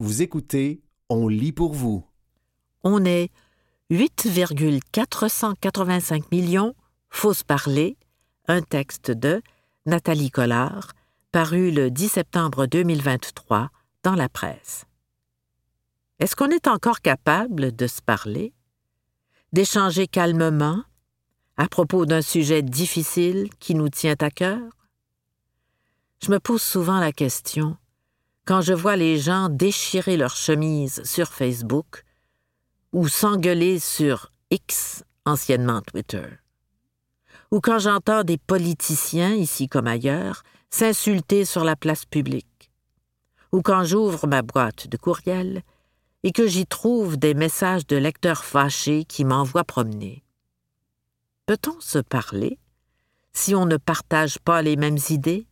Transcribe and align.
Vous 0.00 0.22
écoutez 0.22 0.80
On 1.08 1.26
lit 1.26 1.50
pour 1.50 1.74
vous. 1.74 2.06
On 2.84 3.04
est 3.04 3.32
8,485 3.90 6.30
millions 6.30 6.76
fausses 7.10 7.42
parlées, 7.42 7.96
un 8.46 8.62
texte 8.62 9.10
de 9.10 9.42
Nathalie 9.86 10.30
Collard, 10.30 10.92
paru 11.32 11.72
le 11.72 11.90
10 11.90 12.10
septembre 12.10 12.66
2023 12.66 13.70
dans 14.04 14.14
la 14.14 14.28
presse. 14.28 14.84
Est-ce 16.20 16.36
qu'on 16.36 16.50
est 16.50 16.68
encore 16.68 17.00
capable 17.00 17.74
de 17.74 17.88
se 17.88 18.00
parler, 18.00 18.54
d'échanger 19.52 20.06
calmement 20.06 20.84
à 21.56 21.66
propos 21.66 22.06
d'un 22.06 22.22
sujet 22.22 22.62
difficile 22.62 23.50
qui 23.58 23.74
nous 23.74 23.88
tient 23.88 24.14
à 24.20 24.30
cœur? 24.30 24.62
Je 26.22 26.30
me 26.30 26.38
pose 26.38 26.62
souvent 26.62 27.00
la 27.00 27.10
question 27.10 27.76
quand 28.48 28.62
je 28.62 28.72
vois 28.72 28.96
les 28.96 29.18
gens 29.18 29.50
déchirer 29.50 30.16
leurs 30.16 30.34
chemises 30.34 31.02
sur 31.04 31.28
Facebook 31.28 32.04
ou 32.94 33.06
s'engueuler 33.06 33.78
sur 33.78 34.32
X, 34.50 35.04
anciennement 35.26 35.82
Twitter, 35.82 36.24
ou 37.50 37.60
quand 37.60 37.78
j'entends 37.78 38.24
des 38.24 38.38
politiciens, 38.38 39.34
ici 39.34 39.68
comme 39.68 39.86
ailleurs, 39.86 40.44
s'insulter 40.70 41.44
sur 41.44 41.62
la 41.62 41.76
place 41.76 42.06
publique, 42.06 42.70
ou 43.52 43.60
quand 43.60 43.84
j'ouvre 43.84 44.26
ma 44.26 44.40
boîte 44.40 44.88
de 44.88 44.96
courriel 44.96 45.60
et 46.22 46.32
que 46.32 46.46
j'y 46.46 46.64
trouve 46.64 47.18
des 47.18 47.34
messages 47.34 47.86
de 47.86 47.96
lecteurs 47.96 48.46
fâchés 48.46 49.04
qui 49.04 49.26
m'envoient 49.26 49.62
promener. 49.62 50.24
Peut-on 51.44 51.78
se 51.80 51.98
parler 51.98 52.58
si 53.34 53.54
on 53.54 53.66
ne 53.66 53.76
partage 53.76 54.38
pas 54.38 54.62
les 54.62 54.76
mêmes 54.76 54.98
idées, 55.10 55.46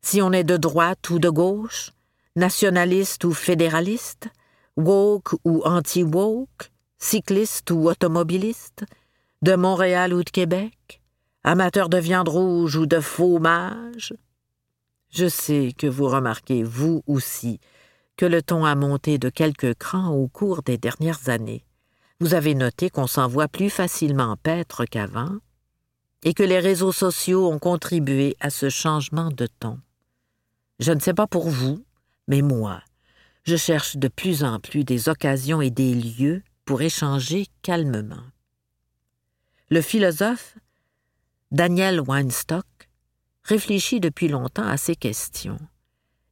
si 0.00 0.22
on 0.22 0.32
est 0.32 0.44
de 0.44 0.56
droite 0.56 1.10
ou 1.10 1.18
de 1.18 1.28
gauche, 1.28 1.92
nationaliste 2.36 3.24
ou 3.24 3.32
fédéraliste, 3.32 4.28
woke 4.76 5.36
ou 5.44 5.62
anti-woke, 5.64 6.70
cycliste 6.98 7.70
ou 7.70 7.88
automobiliste, 7.88 8.84
de 9.42 9.56
Montréal 9.56 10.14
ou 10.14 10.22
de 10.22 10.30
Québec, 10.30 11.00
amateur 11.44 11.88
de 11.88 11.98
viande 11.98 12.28
rouge 12.28 12.76
ou 12.76 12.86
de 12.86 13.00
fromage. 13.00 14.14
Je 15.10 15.28
sais 15.28 15.72
que 15.76 15.86
vous 15.86 16.08
remarquez, 16.08 16.62
vous 16.62 17.02
aussi, 17.06 17.60
que 18.16 18.26
le 18.26 18.42
ton 18.42 18.64
a 18.64 18.74
monté 18.74 19.18
de 19.18 19.28
quelques 19.28 19.74
crans 19.74 20.10
au 20.10 20.28
cours 20.28 20.62
des 20.62 20.78
dernières 20.78 21.28
années. 21.28 21.64
Vous 22.20 22.34
avez 22.34 22.54
noté 22.54 22.90
qu'on 22.90 23.06
s'envoie 23.06 23.48
plus 23.48 23.70
facilement 23.70 24.36
paître 24.36 24.84
qu'avant, 24.84 25.36
et 26.22 26.34
que 26.34 26.42
les 26.42 26.58
réseaux 26.58 26.92
sociaux 26.92 27.48
ont 27.50 27.58
contribué 27.58 28.36
à 28.40 28.50
ce 28.50 28.68
changement 28.68 29.30
de 29.30 29.46
ton. 29.46 29.78
Je 30.80 30.92
ne 30.92 31.00
sais 31.00 31.14
pas 31.14 31.26
pour 31.26 31.48
vous, 31.48 31.85
mais 32.26 32.42
moi, 32.42 32.82
je 33.44 33.56
cherche 33.56 33.96
de 33.96 34.08
plus 34.08 34.42
en 34.42 34.58
plus 34.58 34.84
des 34.84 35.08
occasions 35.08 35.60
et 35.60 35.70
des 35.70 35.94
lieux 35.94 36.42
pour 36.64 36.82
échanger 36.82 37.46
calmement. 37.62 38.24
Le 39.70 39.80
philosophe 39.80 40.56
Daniel 41.52 42.00
Weinstock 42.00 42.66
réfléchit 43.44 44.00
depuis 44.00 44.28
longtemps 44.28 44.66
à 44.66 44.76
ces 44.76 44.96
questions. 44.96 45.60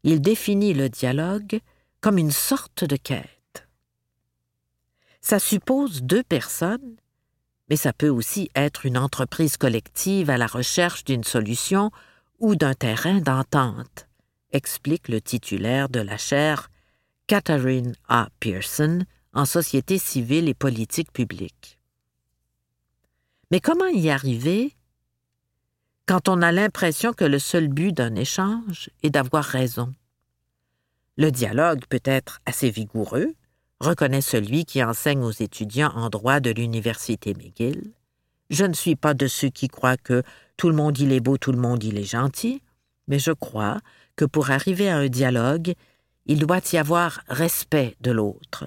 Il 0.02 0.20
définit 0.20 0.74
le 0.74 0.88
dialogue 0.88 1.60
comme 2.00 2.18
une 2.18 2.32
sorte 2.32 2.84
de 2.84 2.96
quête. 2.96 3.68
Ça 5.20 5.38
suppose 5.38 6.02
deux 6.02 6.24
personnes, 6.24 6.96
mais 7.70 7.76
ça 7.76 7.92
peut 7.92 8.08
aussi 8.08 8.50
être 8.54 8.84
une 8.84 8.98
entreprise 8.98 9.56
collective 9.56 10.30
à 10.30 10.36
la 10.36 10.46
recherche 10.46 11.04
d'une 11.04 11.24
solution 11.24 11.90
ou 12.40 12.56
d'un 12.56 12.74
terrain 12.74 13.20
d'entente 13.20 14.08
explique 14.54 15.08
le 15.08 15.20
titulaire 15.20 15.88
de 15.88 16.00
la 16.00 16.16
chaire 16.16 16.70
Catherine 17.26 17.94
A. 18.08 18.28
Pearson 18.40 19.04
en 19.34 19.44
société 19.44 19.98
civile 19.98 20.48
et 20.48 20.54
politique 20.54 21.12
publique. 21.12 21.78
Mais 23.50 23.60
comment 23.60 23.88
y 23.88 24.10
arriver 24.10 24.72
quand 26.06 26.28
on 26.28 26.42
a 26.42 26.52
l'impression 26.52 27.12
que 27.12 27.24
le 27.24 27.38
seul 27.38 27.68
but 27.68 27.92
d'un 27.92 28.14
échange 28.14 28.90
est 29.02 29.10
d'avoir 29.10 29.44
raison? 29.44 29.92
Le 31.16 31.30
dialogue 31.30 31.84
peut 31.88 32.02
être 32.04 32.40
assez 32.46 32.70
vigoureux, 32.70 33.34
reconnaît 33.80 34.20
celui 34.20 34.64
qui 34.64 34.82
enseigne 34.82 35.22
aux 35.22 35.30
étudiants 35.30 35.92
en 35.94 36.10
droit 36.10 36.40
de 36.40 36.50
l'Université 36.50 37.34
McGill. 37.34 37.92
Je 38.50 38.64
ne 38.64 38.74
suis 38.74 38.96
pas 38.96 39.14
de 39.14 39.26
ceux 39.26 39.48
qui 39.48 39.68
croient 39.68 39.96
que 39.96 40.22
tout 40.56 40.68
le 40.68 40.76
monde 40.76 40.98
il 40.98 41.12
est 41.12 41.20
beau, 41.20 41.38
tout 41.38 41.52
le 41.52 41.58
monde 41.58 41.82
il 41.82 41.98
est 41.98 42.04
gentil, 42.04 42.62
mais 43.08 43.18
je 43.18 43.32
crois 43.32 43.80
que 44.16 44.24
pour 44.24 44.50
arriver 44.50 44.88
à 44.88 44.98
un 44.98 45.08
dialogue, 45.08 45.74
il 46.26 46.38
doit 46.38 46.60
y 46.72 46.76
avoir 46.76 47.22
respect 47.28 47.96
de 48.00 48.10
l'autre. 48.10 48.66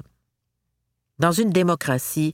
Dans 1.20 1.32
une 1.32 1.50
démocratie 1.50 2.34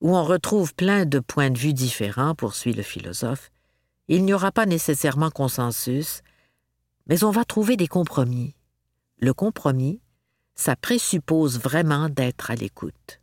où 0.00 0.14
on 0.14 0.24
retrouve 0.24 0.74
plein 0.74 1.06
de 1.06 1.18
points 1.18 1.50
de 1.50 1.58
vue 1.58 1.72
différents, 1.72 2.34
poursuit 2.34 2.74
le 2.74 2.82
philosophe, 2.82 3.50
il 4.08 4.24
n'y 4.24 4.34
aura 4.34 4.52
pas 4.52 4.66
nécessairement 4.66 5.30
consensus, 5.30 6.22
mais 7.06 7.24
on 7.24 7.30
va 7.30 7.44
trouver 7.44 7.76
des 7.76 7.88
compromis. 7.88 8.54
Le 9.18 9.32
compromis, 9.32 10.00
ça 10.54 10.76
présuppose 10.76 11.58
vraiment 11.58 12.08
d'être 12.08 12.50
à 12.50 12.54
l'écoute. 12.54 13.20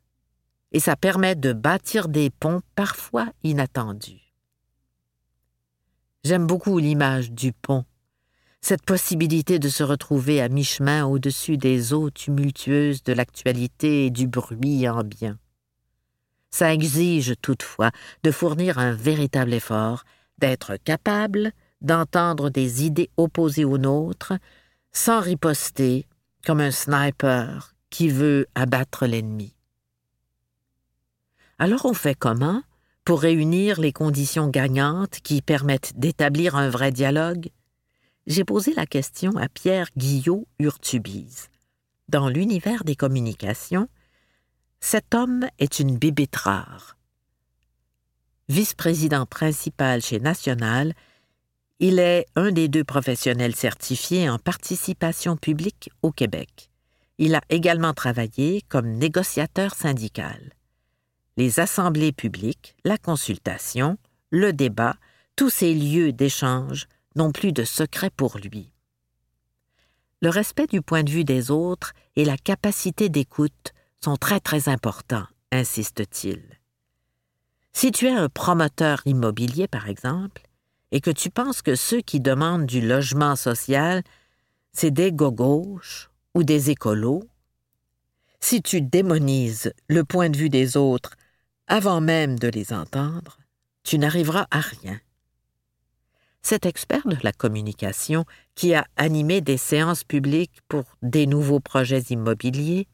Et 0.72 0.80
ça 0.80 0.96
permet 0.96 1.35
de 1.35 1.53
bâtir 1.53 2.08
des 2.08 2.31
ponts 2.31 2.62
parfois 2.75 3.28
inattendus. 3.44 4.34
J'aime 6.24 6.47
beaucoup 6.47 6.80
l'image 6.80 7.31
du 7.31 7.52
pont 7.53 7.85
cette 8.63 8.85
possibilité 8.85 9.59
de 9.59 9.68
se 9.68 9.84
retrouver 9.84 10.41
à 10.41 10.47
mi-chemin 10.47 11.06
au-dessus 11.06 11.57
des 11.57 11.91
eaux 11.91 12.09
tumultueuses 12.09 13.03
de 13.03 13.12
l'actualité 13.12 14.06
et 14.06 14.09
du 14.09 14.25
bruit 14.25 14.88
ambiant. 14.88 15.35
Ça 16.50 16.73
exige 16.73 17.34
toutefois 17.41 17.91
de 18.23 18.31
fournir 18.31 18.78
un 18.78 18.94
véritable 18.94 19.53
effort, 19.53 20.06
d'être 20.38 20.78
capable 20.78 21.52
d'entendre 21.81 22.50
des 22.50 22.85
idées 22.85 23.09
opposées 23.18 23.66
aux 23.66 23.78
nôtres, 23.78 24.31
sans 24.94 25.19
riposter 25.19 26.07
comme 26.46 26.62
un 26.62 26.72
sniper 26.72 27.75
qui 27.90 28.07
veut 28.07 28.47
abattre 28.56 29.06
l'ennemi. 29.06 29.53
Alors 31.59 31.85
on 31.85 31.94
fait 31.94 32.16
comment 32.16 32.63
pour 33.03 33.19
réunir 33.19 33.81
les 33.81 33.91
conditions 33.91 34.47
gagnantes 34.47 35.19
qui 35.22 35.41
permettent 35.41 35.91
d'établir 35.97 36.56
un 36.56 36.69
vrai 36.69 36.94
dialogue 36.94 37.50
j'ai 38.28 38.44
posé 38.44 38.73
la 38.73 38.85
question 38.85 39.35
à 39.38 39.50
Pierre 39.50 39.89
Guillot 39.97 40.47
Urtubise. 40.59 41.50
Dans 42.09 42.29
l'univers 42.29 42.84
des 42.84 42.95
communications, 42.95 43.88
cet 44.79 45.13
homme 45.13 45.47
est 45.59 45.79
une 45.79 45.97
bébête 45.97 46.35
rare. 46.35 46.97
Vice-président 48.50 49.25
principal 49.25 50.01
chez 50.01 50.19
National, 50.19 50.94
il 51.79 52.00
est 52.00 52.25
un 52.35 52.51
des 52.51 52.67
deux 52.67 52.84
professionnels 52.84 53.56
certifiés 53.56 54.29
en 54.29 54.38
participation 54.38 55.38
publique 55.38 55.90
au 56.01 56.11
Québec. 56.11 56.69
Il 57.17 57.35
a 57.35 57.41
également 57.50 57.94
travaillé 57.94 58.61
comme 58.69 58.90
négociateur 58.90 59.73
syndical. 59.73 60.53
Les 61.38 61.59
assemblées 61.59 62.11
publiques, 62.11 62.75
la 62.84 62.97
consultation, 62.97 63.97
le 64.29 64.53
débat, 64.53 64.95
tous 65.35 65.50
ces 65.50 65.73
lieux 65.73 66.11
d'échange 66.11 66.88
n'ont 67.16 67.31
plus 67.31 67.51
de 67.51 67.63
secret 67.63 68.09
pour 68.09 68.38
lui. 68.38 68.72
Le 70.22 70.29
respect 70.29 70.68
du 70.68 70.81
point 70.81 71.03
de 71.03 71.12
vue 71.12 71.25
des 71.25 71.51
autres 71.51 71.94
et 72.16 72.24
la 72.24 72.38
capacité 72.38 73.09
d'écoute 73.09 73.74
sont 74.00 74.16
très 74.16 74.40
très 74.40 74.69
importants, 74.69 75.28
insiste-t-il. 75.52 76.41
Si 77.73 77.91
tu 77.91 78.06
es 78.06 78.13
un 78.13 78.29
promoteur 78.29 79.02
immobilier, 79.06 79.68
par 79.68 79.90
exemple, 79.90 80.44
et 80.91 81.02
que 81.02 81.12
tu 81.12 81.29
penses 81.29 81.62
que 81.62 81.75
ceux 81.75 82.02
qui 82.02 82.19
demandent 82.19 82.68
du 82.68 82.79
logement 82.79 83.35
social, 83.35 84.03
c'est 84.72 84.91
des 84.91 85.12
gauches 85.12 86.09
ou 86.35 86.44
des 86.44 86.69
écolos, 86.69 87.23
si 88.40 88.61
tu 88.61 88.82
démonises 88.82 89.73
le 89.88 90.03
point 90.03 90.29
de 90.29 90.38
vue 90.38 90.49
des 90.49 90.78
autres 90.78 91.16
avant 91.67 92.02
même 92.02 92.38
de 92.38 92.47
les 92.47 92.73
entendre, 92.73 93.40
tu 93.84 93.97
n'arriveras 93.97 94.47
à 94.52 94.59
rien 94.59 94.99
cet 96.43 96.66
expert 96.66 97.07
de 97.07 97.17
la 97.23 97.31
communication 97.31 98.25
qui 98.53 98.75
a 98.75 98.85
animé 98.97 99.41
des 99.41 99.57
séances 99.57 100.03
publiques 100.03 100.59
pour 100.67 100.84
des 101.01 101.25
nouveaux 101.25 101.61
projets 101.61 102.03
immobiliers, 102.09 102.87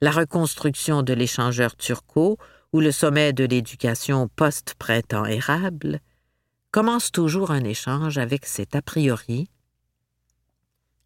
la 0.00 0.10
reconstruction 0.10 1.02
de 1.02 1.12
l'échangeur 1.12 1.76
turco 1.76 2.38
ou 2.72 2.80
le 2.80 2.92
sommet 2.92 3.32
de 3.32 3.44
l'éducation 3.44 4.28
post-printemps 4.28 5.26
érable, 5.26 6.00
commence 6.70 7.12
toujours 7.12 7.50
un 7.50 7.64
échange 7.64 8.18
avec 8.18 8.46
cet 8.46 8.74
a 8.74 8.82
priori. 8.82 9.48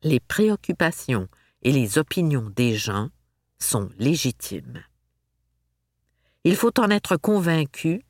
Les 0.02 0.20
préoccupations 0.20 1.28
et 1.62 1.72
les 1.72 1.98
opinions 1.98 2.50
des 2.54 2.74
gens 2.74 3.10
sont 3.58 3.90
légitimes. 3.98 4.82
Il 6.44 6.56
faut 6.56 6.80
en 6.80 6.90
être 6.90 7.16
convaincu 7.16 8.02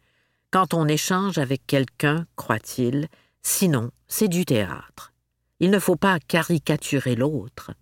quand 0.51 0.75
on 0.75 0.87
échange 0.87 1.39
avec 1.39 1.67
quelqu'un, 1.67 2.27
croit-il, 2.37 3.09
Sinon, 3.43 3.91
c'est 4.07 4.29
du 4.29 4.45
théâtre. 4.45 5.13
Il 5.61 5.71
ne 5.71 5.79
faut 5.79 5.97
pas 5.97 6.19
caricaturer 6.21 7.17
l'autre. 7.17 7.73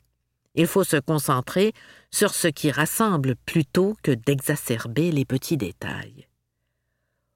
Il 0.54 0.66
faut 0.66 0.84
se 0.84 0.96
concentrer 0.96 1.72
sur 2.10 2.34
ce 2.34 2.48
qui 2.48 2.70
rassemble 2.70 3.36
plutôt 3.36 3.96
que 4.02 4.10
d'exacerber 4.10 5.12
les 5.12 5.24
petits 5.24 5.56
détails. 5.56 6.26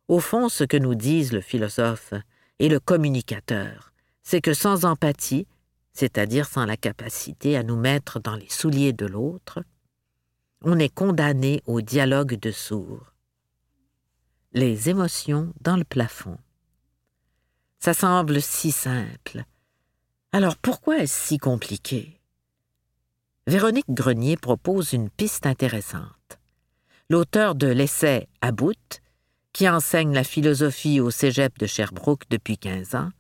Au 0.08 0.19
fond, 0.19 0.48
ce 0.48 0.64
que 0.64 0.76
nous 0.76 0.94
disent 0.94 1.32
le 1.32 1.40
philosophe 1.40 2.14
et 2.58 2.69
le 2.69 2.80
communicateur, 2.80 3.92
c'est 4.22 4.40
que 4.40 4.54
sans 4.54 4.84
empathie, 4.84 5.46
c'est-à-dire 5.92 6.46
sans 6.46 6.64
la 6.64 6.76
capacité 6.76 7.56
à 7.56 7.62
nous 7.62 7.76
mettre 7.76 8.20
dans 8.20 8.34
les 8.34 8.48
souliers 8.48 8.92
de 8.92 9.06
l'autre, 9.06 9.62
on 10.62 10.78
est 10.78 10.92
condamné 10.92 11.62
au 11.66 11.80
dialogue 11.80 12.38
de 12.38 12.50
sourds. 12.50 13.12
Les 14.52 14.90
émotions 14.90 15.52
dans 15.60 15.76
le 15.76 15.84
plafond. 15.84 16.38
Ça 17.84 17.94
semble 17.94 18.40
si 18.40 18.70
simple. 18.70 19.43
Alors 20.31 20.56
pourquoi 20.56 20.99
est-ce 20.99 21.26
si 21.26 21.38
compliqué? 21.38 22.20
Véronique 23.49 23.90
Grenier 23.90 24.37
propose 24.37 24.93
une 24.93 25.11
piste 25.11 25.46
intéressante. 25.46 26.38
L'auteur 27.11 27.56
de 27.56 27.67
l'essai 27.67 28.29
À 28.40 28.52
qui 29.52 29.69
enseigne 29.69 30.14
la 30.14 30.23
philosophie 30.23 31.00
au 31.00 31.11
cégep 31.11 31.58
de 31.58 31.67
Sherbrooke 31.67 32.23
depuis 32.31 32.56
15 32.56 32.94
ans, 32.94 33.11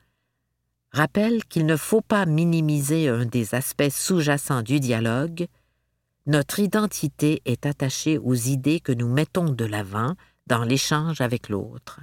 rappelle 0.92 1.44
qu'il 1.46 1.66
ne 1.66 1.76
faut 1.76 2.00
pas 2.00 2.24
minimiser 2.24 3.08
un 3.08 3.26
des 3.26 3.56
aspects 3.56 3.90
sous-jacents 3.90 4.62
du 4.62 4.78
dialogue. 4.78 5.48
Notre 6.26 6.60
identité 6.60 7.42
est 7.46 7.66
attachée 7.66 8.16
aux 8.16 8.36
idées 8.36 8.78
que 8.78 8.92
nous 8.92 9.12
mettons 9.12 9.46
de 9.50 9.64
l'avant 9.64 10.14
dans 10.46 10.62
l'échange 10.62 11.20
avec 11.20 11.48
l'autre. 11.48 11.98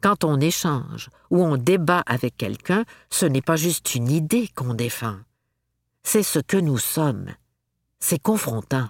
Quand 0.00 0.24
on 0.24 0.40
échange 0.40 1.10
ou 1.30 1.42
on 1.42 1.56
débat 1.56 2.02
avec 2.06 2.36
quelqu'un, 2.36 2.84
ce 3.10 3.26
n'est 3.26 3.42
pas 3.42 3.56
juste 3.56 3.94
une 3.94 4.10
idée 4.10 4.48
qu'on 4.54 4.74
défend, 4.74 5.16
c'est 6.02 6.22
ce 6.22 6.38
que 6.38 6.56
nous 6.56 6.78
sommes. 6.78 7.34
C'est 7.98 8.22
confrontant. 8.22 8.88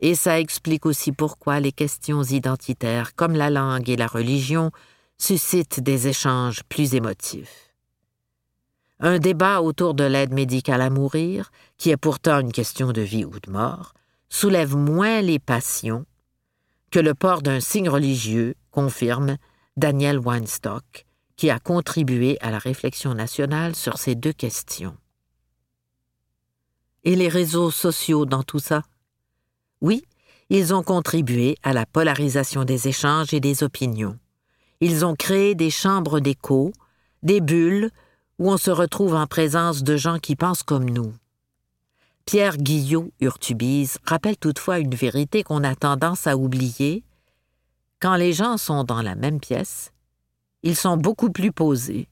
Et 0.00 0.14
ça 0.14 0.40
explique 0.40 0.86
aussi 0.86 1.12
pourquoi 1.12 1.60
les 1.60 1.72
questions 1.72 2.22
identitaires 2.22 3.14
comme 3.14 3.34
la 3.34 3.50
langue 3.50 3.88
et 3.88 3.96
la 3.96 4.06
religion 4.06 4.72
suscitent 5.18 5.80
des 5.80 6.08
échanges 6.08 6.62
plus 6.64 6.94
émotifs. 6.94 7.70
Un 8.98 9.18
débat 9.18 9.62
autour 9.62 9.94
de 9.94 10.04
l'aide 10.04 10.32
médicale 10.32 10.82
à 10.82 10.90
mourir, 10.90 11.50
qui 11.78 11.90
est 11.90 11.96
pourtant 11.96 12.40
une 12.40 12.52
question 12.52 12.92
de 12.92 13.00
vie 13.02 13.24
ou 13.24 13.38
de 13.38 13.50
mort, 13.50 13.94
soulève 14.28 14.76
moins 14.76 15.20
les 15.22 15.38
passions 15.38 16.04
que 16.90 16.98
le 16.98 17.14
port 17.14 17.40
d'un 17.40 17.60
signe 17.60 17.88
religieux, 17.88 18.56
confirme 18.70 19.36
Daniel 19.76 20.18
Weinstock, 20.18 21.06
qui 21.36 21.50
a 21.50 21.58
contribué 21.58 22.36
à 22.40 22.50
la 22.50 22.58
réflexion 22.58 23.14
nationale 23.14 23.74
sur 23.74 23.98
ces 23.98 24.14
deux 24.14 24.32
questions. 24.32 24.96
Et 27.04 27.16
les 27.16 27.28
réseaux 27.28 27.70
sociaux 27.70 28.26
dans 28.26 28.42
tout 28.42 28.58
ça? 28.58 28.82
Oui, 29.80 30.04
ils 30.50 30.74
ont 30.74 30.82
contribué 30.82 31.56
à 31.62 31.72
la 31.72 31.86
polarisation 31.86 32.64
des 32.64 32.88
échanges 32.88 33.32
et 33.32 33.40
des 33.40 33.62
opinions. 33.62 34.18
Ils 34.80 35.04
ont 35.04 35.14
créé 35.14 35.54
des 35.54 35.70
chambres 35.70 36.20
d'écho, 36.20 36.72
des 37.22 37.40
bulles 37.40 37.90
où 38.38 38.50
on 38.50 38.56
se 38.56 38.70
retrouve 38.70 39.14
en 39.14 39.26
présence 39.26 39.82
de 39.82 39.96
gens 39.96 40.18
qui 40.18 40.36
pensent 40.36 40.62
comme 40.62 40.88
nous. 40.88 41.14
Pierre 42.24 42.56
Guillot 42.56 43.12
Urtubise 43.20 43.98
rappelle 44.04 44.36
toutefois 44.36 44.78
une 44.78 44.94
vérité 44.94 45.42
qu'on 45.42 45.64
a 45.64 45.74
tendance 45.74 46.26
à 46.26 46.36
oublier. 46.36 47.02
Quand 48.00 48.16
les 48.16 48.32
gens 48.32 48.56
sont 48.56 48.82
dans 48.84 49.02
la 49.02 49.14
même 49.14 49.40
pièce, 49.40 49.92
ils 50.62 50.76
sont 50.76 50.96
beaucoup 50.96 51.30
plus 51.30 51.52
posés. 51.52 52.08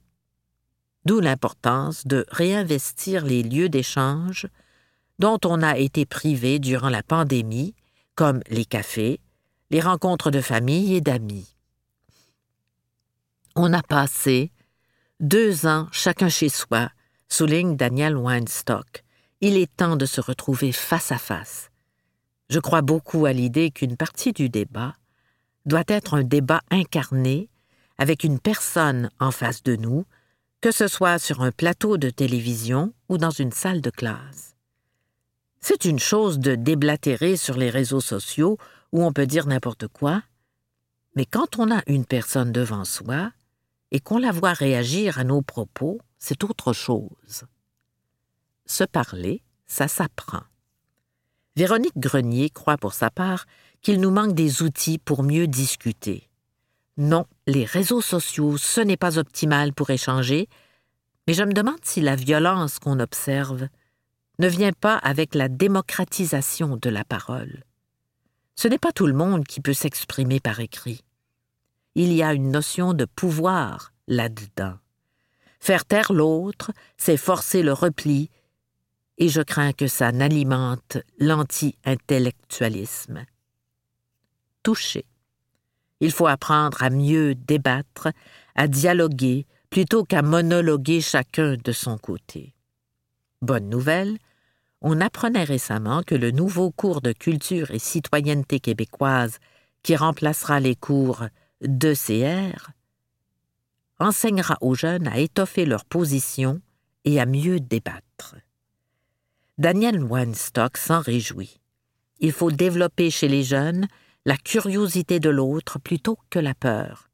D'où 1.06 1.20
l'importance 1.20 2.06
de 2.06 2.26
réinvestir 2.28 3.24
les 3.24 3.42
lieux 3.42 3.70
d'échange 3.70 4.46
dont 5.18 5.38
on 5.46 5.62
a 5.62 5.78
été 5.78 6.04
privé 6.04 6.58
durant 6.58 6.90
la 6.90 7.02
pandémie, 7.02 7.74
comme 8.14 8.40
les 8.50 8.66
cafés, 8.66 9.20
les 9.70 9.80
rencontres 9.80 10.30
de 10.30 10.42
famille 10.42 10.94
et 10.94 11.00
d'amis. 11.00 11.56
On 13.56 13.72
a 13.72 13.82
passé 13.82 14.52
deux 15.20 15.66
ans 15.66 15.88
chacun 15.90 16.28
chez 16.28 16.50
soi, 16.50 16.90
souligne 17.28 17.76
Daniel 17.76 18.16
Weinstock. 18.16 19.04
Il 19.40 19.56
est 19.56 19.74
temps 19.74 19.96
de 19.96 20.06
se 20.06 20.20
retrouver 20.20 20.72
face 20.72 21.12
à 21.12 21.18
face. 21.18 21.70
Je 22.50 22.60
crois 22.60 22.82
beaucoup 22.82 23.24
à 23.24 23.32
l'idée 23.32 23.70
qu'une 23.70 23.96
partie 23.96 24.32
du 24.32 24.48
débat 24.48 24.97
doit 25.68 25.84
être 25.86 26.14
un 26.14 26.24
débat 26.24 26.62
incarné 26.70 27.48
avec 27.98 28.24
une 28.24 28.40
personne 28.40 29.10
en 29.20 29.30
face 29.30 29.62
de 29.62 29.76
nous, 29.76 30.04
que 30.60 30.72
ce 30.72 30.88
soit 30.88 31.18
sur 31.18 31.42
un 31.42 31.52
plateau 31.52 31.98
de 31.98 32.10
télévision 32.10 32.92
ou 33.08 33.18
dans 33.18 33.30
une 33.30 33.52
salle 33.52 33.80
de 33.80 33.90
classe. 33.90 34.56
C'est 35.60 35.84
une 35.84 35.98
chose 35.98 36.38
de 36.38 36.54
déblatérer 36.54 37.36
sur 37.36 37.56
les 37.56 37.70
réseaux 37.70 38.00
sociaux 38.00 38.58
où 38.92 39.04
on 39.04 39.12
peut 39.12 39.26
dire 39.26 39.46
n'importe 39.46 39.88
quoi, 39.88 40.22
mais 41.14 41.26
quand 41.26 41.58
on 41.58 41.70
a 41.70 41.82
une 41.86 42.06
personne 42.06 42.52
devant 42.52 42.84
soi 42.84 43.32
et 43.90 44.00
qu'on 44.00 44.18
la 44.18 44.32
voit 44.32 44.52
réagir 44.52 45.18
à 45.18 45.24
nos 45.24 45.42
propos, 45.42 46.00
c'est 46.18 46.44
autre 46.44 46.72
chose. 46.72 47.44
Se 48.66 48.84
parler, 48.84 49.42
ça 49.66 49.88
s'apprend. 49.88 50.42
Véronique 51.56 51.98
Grenier 51.98 52.50
croit 52.50 52.76
pour 52.76 52.92
sa 52.92 53.10
part 53.10 53.46
qu'il 53.88 54.02
nous 54.02 54.10
manque 54.10 54.34
des 54.34 54.62
outils 54.62 54.98
pour 54.98 55.22
mieux 55.22 55.46
discuter. 55.46 56.28
Non, 56.98 57.24
les 57.46 57.64
réseaux 57.64 58.02
sociaux, 58.02 58.58
ce 58.58 58.82
n'est 58.82 58.98
pas 58.98 59.16
optimal 59.16 59.72
pour 59.72 59.88
échanger, 59.88 60.46
mais 61.26 61.32
je 61.32 61.42
me 61.42 61.54
demande 61.54 61.78
si 61.82 62.02
la 62.02 62.14
violence 62.14 62.80
qu'on 62.80 63.00
observe 63.00 63.66
ne 64.38 64.46
vient 64.46 64.74
pas 64.74 64.96
avec 64.96 65.34
la 65.34 65.48
démocratisation 65.48 66.76
de 66.76 66.90
la 66.90 67.02
parole. 67.02 67.64
Ce 68.56 68.68
n'est 68.68 68.76
pas 68.76 68.92
tout 68.92 69.06
le 69.06 69.14
monde 69.14 69.46
qui 69.46 69.62
peut 69.62 69.72
s'exprimer 69.72 70.38
par 70.38 70.60
écrit. 70.60 71.00
Il 71.94 72.12
y 72.12 72.22
a 72.22 72.34
une 72.34 72.50
notion 72.50 72.92
de 72.92 73.06
pouvoir 73.06 73.94
là-dedans. 74.06 74.74
Faire 75.60 75.86
taire 75.86 76.12
l'autre, 76.12 76.72
c'est 76.98 77.16
forcer 77.16 77.62
le 77.62 77.72
repli, 77.72 78.28
et 79.16 79.30
je 79.30 79.40
crains 79.40 79.72
que 79.72 79.86
ça 79.86 80.12
n'alimente 80.12 80.98
l'anti-intellectualisme. 81.18 83.24
Toucher. 84.62 85.06
Il 86.00 86.12
faut 86.12 86.26
apprendre 86.26 86.82
à 86.82 86.90
mieux 86.90 87.34
débattre, 87.34 88.08
à 88.54 88.68
dialoguer, 88.68 89.46
plutôt 89.70 90.04
qu'à 90.04 90.22
monologuer 90.22 91.00
chacun 91.00 91.56
de 91.62 91.72
son 91.72 91.98
côté. 91.98 92.54
Bonne 93.42 93.68
nouvelle, 93.68 94.18
on 94.80 95.00
apprenait 95.00 95.44
récemment 95.44 96.02
que 96.02 96.14
le 96.14 96.30
nouveau 96.30 96.70
cours 96.70 97.00
de 97.00 97.12
culture 97.12 97.70
et 97.70 97.78
citoyenneté 97.78 98.60
québécoise, 98.60 99.38
qui 99.82 99.96
remplacera 99.96 100.60
les 100.60 100.76
cours 100.76 101.24
d'ECR, 101.60 102.70
enseignera 103.98 104.56
aux 104.60 104.74
jeunes 104.74 105.08
à 105.08 105.18
étoffer 105.18 105.66
leur 105.66 105.84
position 105.84 106.60
et 107.04 107.20
à 107.20 107.26
mieux 107.26 107.58
débattre. 107.60 108.36
Daniel 109.56 110.04
Weinstock 110.04 110.76
s'en 110.76 111.00
réjouit. 111.00 111.60
Il 112.20 112.32
faut 112.32 112.50
développer 112.50 113.10
chez 113.10 113.28
les 113.28 113.42
jeunes 113.42 113.88
la 114.28 114.36
curiosité 114.36 115.20
de 115.20 115.30
l'autre 115.30 115.78
plutôt 115.78 116.18
que 116.28 116.38
la 116.38 116.54
peur. 116.54 117.08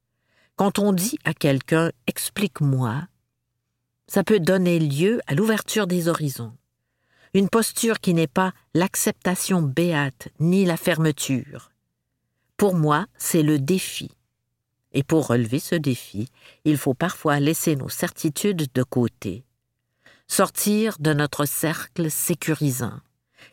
Quand 0.56 0.80
on 0.80 0.92
dit 0.92 1.16
à 1.24 1.32
quelqu'un 1.32 1.92
Explique-moi, 2.08 3.06
ça 4.08 4.24
peut 4.24 4.40
donner 4.40 4.80
lieu 4.80 5.20
à 5.28 5.34
l'ouverture 5.34 5.86
des 5.86 6.08
horizons 6.08 6.52
une 7.34 7.48
posture 7.48 8.00
qui 8.00 8.14
n'est 8.14 8.28
pas 8.28 8.52
l'acceptation 8.74 9.60
béate 9.60 10.28
ni 10.38 10.64
la 10.64 10.76
fermeture. 10.76 11.70
Pour 12.56 12.74
moi, 12.74 13.06
c'est 13.16 13.42
le 13.42 13.58
défi. 13.58 14.10
Et 14.92 15.02
pour 15.02 15.26
relever 15.26 15.58
ce 15.58 15.74
défi, 15.74 16.28
il 16.64 16.78
faut 16.78 16.94
parfois 16.94 17.40
laisser 17.40 17.74
nos 17.74 17.88
certitudes 17.88 18.68
de 18.72 18.82
côté, 18.84 19.44
sortir 20.28 20.96
de 21.00 21.12
notre 21.12 21.44
cercle 21.44 22.08
sécurisant, 22.08 23.00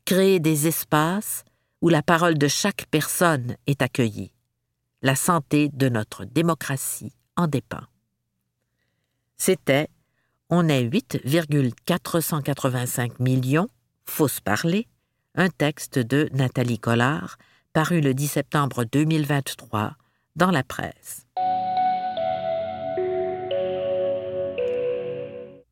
créer 0.06 0.40
des 0.40 0.68
espaces 0.68 1.44
où 1.82 1.90
la 1.90 2.02
parole 2.02 2.38
de 2.38 2.48
chaque 2.48 2.86
personne 2.92 3.56
est 3.68 3.82
accueillie. 3.82 4.34
La 5.02 5.16
santé 5.16 5.70
de 5.74 5.90
notre 5.90 6.26
démocratie 6.26 7.14
en 7.36 7.48
dépend. 7.48 7.82
C'était 9.38 9.90
on 10.54 10.68
est 10.68 10.84
8,485 10.84 13.20
millions, 13.20 13.70
fausse 14.04 14.42
parler, 14.42 14.90
un 15.34 15.48
texte 15.48 15.98
de 15.98 16.28
Nathalie 16.34 16.78
Collard, 16.78 17.38
paru 17.72 18.02
le 18.02 18.14
10 18.14 18.28
septembre 18.28 18.84
2023 18.84 19.94
dans 20.36 20.52
la 20.52 20.64
presse. 20.64 21.26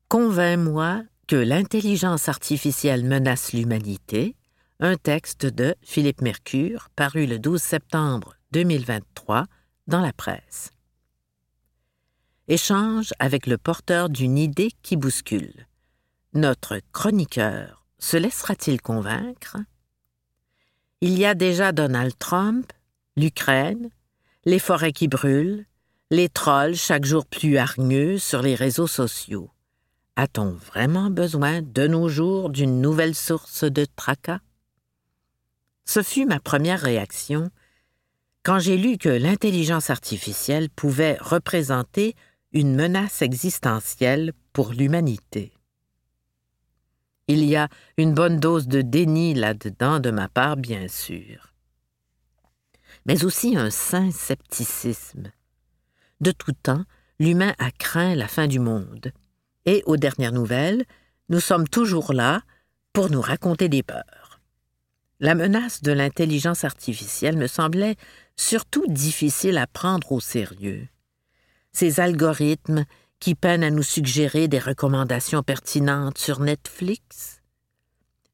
Convainc-moi 0.08 1.02
que 1.28 1.36
l'intelligence 1.36 2.28
artificielle 2.28 3.04
menace 3.04 3.52
l'humanité, 3.52 4.34
un 4.82 4.96
texte 4.96 5.44
de 5.44 5.74
Philippe 5.82 6.22
Mercure, 6.22 6.88
paru 6.96 7.26
le 7.26 7.38
12 7.38 7.60
septembre 7.60 8.36
2023 8.52 9.44
dans 9.86 10.00
la 10.00 10.12
presse 10.12 10.72
échange 12.48 13.12
avec 13.20 13.46
le 13.46 13.58
porteur 13.58 14.08
d'une 14.08 14.36
idée 14.36 14.72
qui 14.82 14.96
bouscule. 14.96 15.68
notre 16.32 16.80
chroniqueur 16.92 17.84
se 17.98 18.16
laissera-t-il 18.16 18.80
convaincre? 18.80 19.58
Il 21.00 21.16
y 21.16 21.24
a 21.24 21.34
déjà 21.34 21.70
Donald 21.70 22.12
Trump, 22.18 22.72
l'Ukraine, 23.16 23.90
les 24.46 24.58
forêts 24.58 24.92
qui 24.92 25.06
brûlent, 25.06 25.66
les 26.10 26.28
trolls 26.28 26.74
chaque 26.74 27.04
jour 27.04 27.24
plus 27.24 27.56
hargneux 27.56 28.18
sur 28.18 28.42
les 28.42 28.56
réseaux 28.56 28.88
sociaux. 28.88 29.50
A-t-on 30.16 30.50
vraiment 30.50 31.10
besoin 31.10 31.62
de 31.62 31.86
nos 31.86 32.08
jours 32.08 32.50
d'une 32.50 32.80
nouvelle 32.80 33.14
source 33.14 33.62
de 33.62 33.84
tracas? 33.84 34.40
Ce 35.92 36.04
fut 36.04 36.24
ma 36.24 36.38
première 36.38 36.80
réaction 36.80 37.50
quand 38.44 38.60
j'ai 38.60 38.76
lu 38.76 38.96
que 38.96 39.08
l'intelligence 39.08 39.90
artificielle 39.90 40.70
pouvait 40.70 41.18
représenter 41.20 42.14
une 42.52 42.76
menace 42.76 43.22
existentielle 43.22 44.32
pour 44.52 44.70
l'humanité. 44.72 45.52
Il 47.26 47.42
y 47.44 47.56
a 47.56 47.68
une 47.96 48.14
bonne 48.14 48.38
dose 48.38 48.68
de 48.68 48.82
déni 48.82 49.34
là-dedans 49.34 49.98
de 49.98 50.12
ma 50.12 50.28
part, 50.28 50.56
bien 50.56 50.86
sûr. 50.86 51.54
Mais 53.04 53.24
aussi 53.24 53.56
un 53.56 53.70
sain 53.70 54.12
scepticisme. 54.12 55.32
De 56.20 56.30
tout 56.30 56.52
temps, 56.52 56.84
l'humain 57.18 57.52
a 57.58 57.72
craint 57.72 58.14
la 58.14 58.28
fin 58.28 58.46
du 58.46 58.60
monde. 58.60 59.10
Et 59.66 59.82
aux 59.86 59.96
dernières 59.96 60.30
nouvelles, 60.30 60.84
nous 61.30 61.40
sommes 61.40 61.66
toujours 61.66 62.12
là 62.12 62.42
pour 62.92 63.10
nous 63.10 63.20
raconter 63.20 63.68
des 63.68 63.82
peurs. 63.82 64.19
La 65.20 65.34
menace 65.34 65.82
de 65.82 65.92
l'intelligence 65.92 66.64
artificielle 66.64 67.36
me 67.36 67.46
semblait 67.46 67.96
surtout 68.36 68.86
difficile 68.88 69.58
à 69.58 69.66
prendre 69.66 70.12
au 70.12 70.20
sérieux. 70.20 70.88
Ces 71.72 72.00
algorithmes 72.00 72.86
qui 73.20 73.34
peinent 73.34 73.62
à 73.62 73.70
nous 73.70 73.82
suggérer 73.82 74.48
des 74.48 74.58
recommandations 74.58 75.42
pertinentes 75.42 76.16
sur 76.16 76.40
Netflix, 76.40 77.42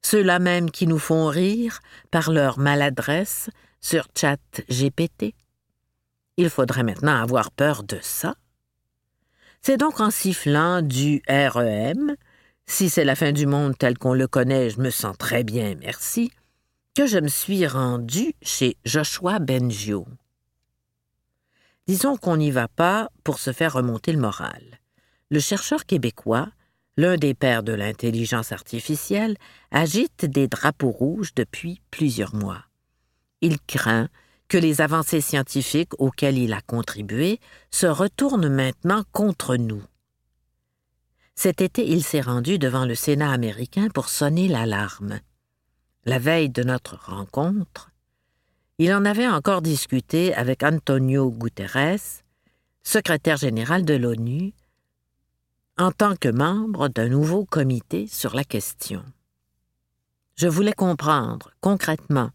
ceux-là 0.03 0.39
même 0.39 0.71
qui 0.71 0.87
nous 0.87 1.01
font 1.01 1.27
rire 1.27 1.81
par 2.13 2.31
leur 2.31 2.61
maladresse 2.61 3.51
sur 3.81 4.07
Chat 4.17 4.39
GPT. 4.71 5.35
Il 6.37 6.51
faudrait 6.51 6.85
maintenant 6.85 7.21
avoir 7.21 7.51
peur 7.51 7.83
de 7.83 7.99
ça. 8.01 8.37
C'est 9.61 9.77
donc 9.77 9.99
en 9.99 10.13
sifflant 10.13 10.83
du 10.83 11.21
REM, 11.29 12.15
si 12.67 12.89
c'est 12.89 13.05
la 13.05 13.17
fin 13.17 13.33
du 13.33 13.47
monde 13.47 13.77
tel 13.77 13.99
qu'on 13.99 14.15
le 14.15 14.29
connaît, 14.29 14.71
je 14.71 14.81
me 14.81 14.91
sens 14.91 15.19
très 15.19 15.43
bien, 15.43 15.75
merci, 15.81 16.31
que 16.97 17.07
je 17.07 17.19
me 17.19 17.29
suis 17.29 17.67
rendu 17.67 18.33
chez 18.41 18.79
Joshua 18.87 19.39
Bengio. 19.39 20.07
Disons 21.87 22.17
qu'on 22.17 22.39
n'y 22.39 22.51
va 22.51 22.69
pas 22.69 23.11
pour 23.23 23.39
se 23.39 23.53
faire 23.53 23.75
remonter 23.75 24.13
le 24.13 24.19
moral. 24.19 24.81
Le 25.31 25.39
chercheur 25.39 25.85
québécois, 25.85 26.49
l'un 26.97 27.19
des 27.19 27.35
pères 27.35 27.63
de 27.63 27.75
l'intelligence 27.75 28.51
artificielle, 28.51 29.37
agite 29.71 30.25
des 30.25 30.49
drapeaux 30.49 30.91
rouges 30.91 31.35
depuis 31.35 31.83
plusieurs 31.91 32.35
mois. 32.35 32.65
Il 33.43 33.61
craint 33.61 34.09
que 34.49 34.57
les 34.57 34.81
avancées 34.81 35.21
scientifiques 35.21 35.93
auxquelles 36.01 36.39
il 36.39 36.55
a 36.55 36.63
contribué 36.63 37.41
se 37.71 37.87
retournent 37.87 38.49
maintenant 38.49 39.05
contre 39.13 39.57
nous. 39.57 39.83
Cet 41.35 41.61
été, 41.61 41.87
il 41.87 42.03
s'est 42.03 42.23
rendu 42.23 42.59
devant 42.59 42.87
le 42.87 42.95
Sénat 42.95 43.33
américain 43.33 43.89
pour 43.93 44.09
sonner 44.09 44.49
l'alarme. 44.49 45.21
La 46.09 46.21
veille 46.21 46.51
de 46.51 46.63
notre 46.63 46.95
rencontre, 47.05 47.91
il 48.79 48.95
en 48.95 49.05
avait 49.05 49.27
encore 49.27 49.61
discuté 49.61 50.33
avec 50.33 50.63
Antonio 50.63 51.33
Guterres, 51.33 52.23
secrétaire 52.85 53.37
général 53.37 53.85
de 53.85 53.95
l'ONU, 53.95 54.53
en 55.77 55.91
tant 55.91 56.15
que 56.15 56.29
membre 56.29 56.87
d'un 56.87 57.09
nouveau 57.09 57.45
comité 57.45 58.07
sur 58.07 58.37
la 58.37 58.45
question. 58.45 59.03
Je 60.37 60.47
voulais 60.47 60.75
comprendre 60.75 61.51
concrètement 61.61 62.31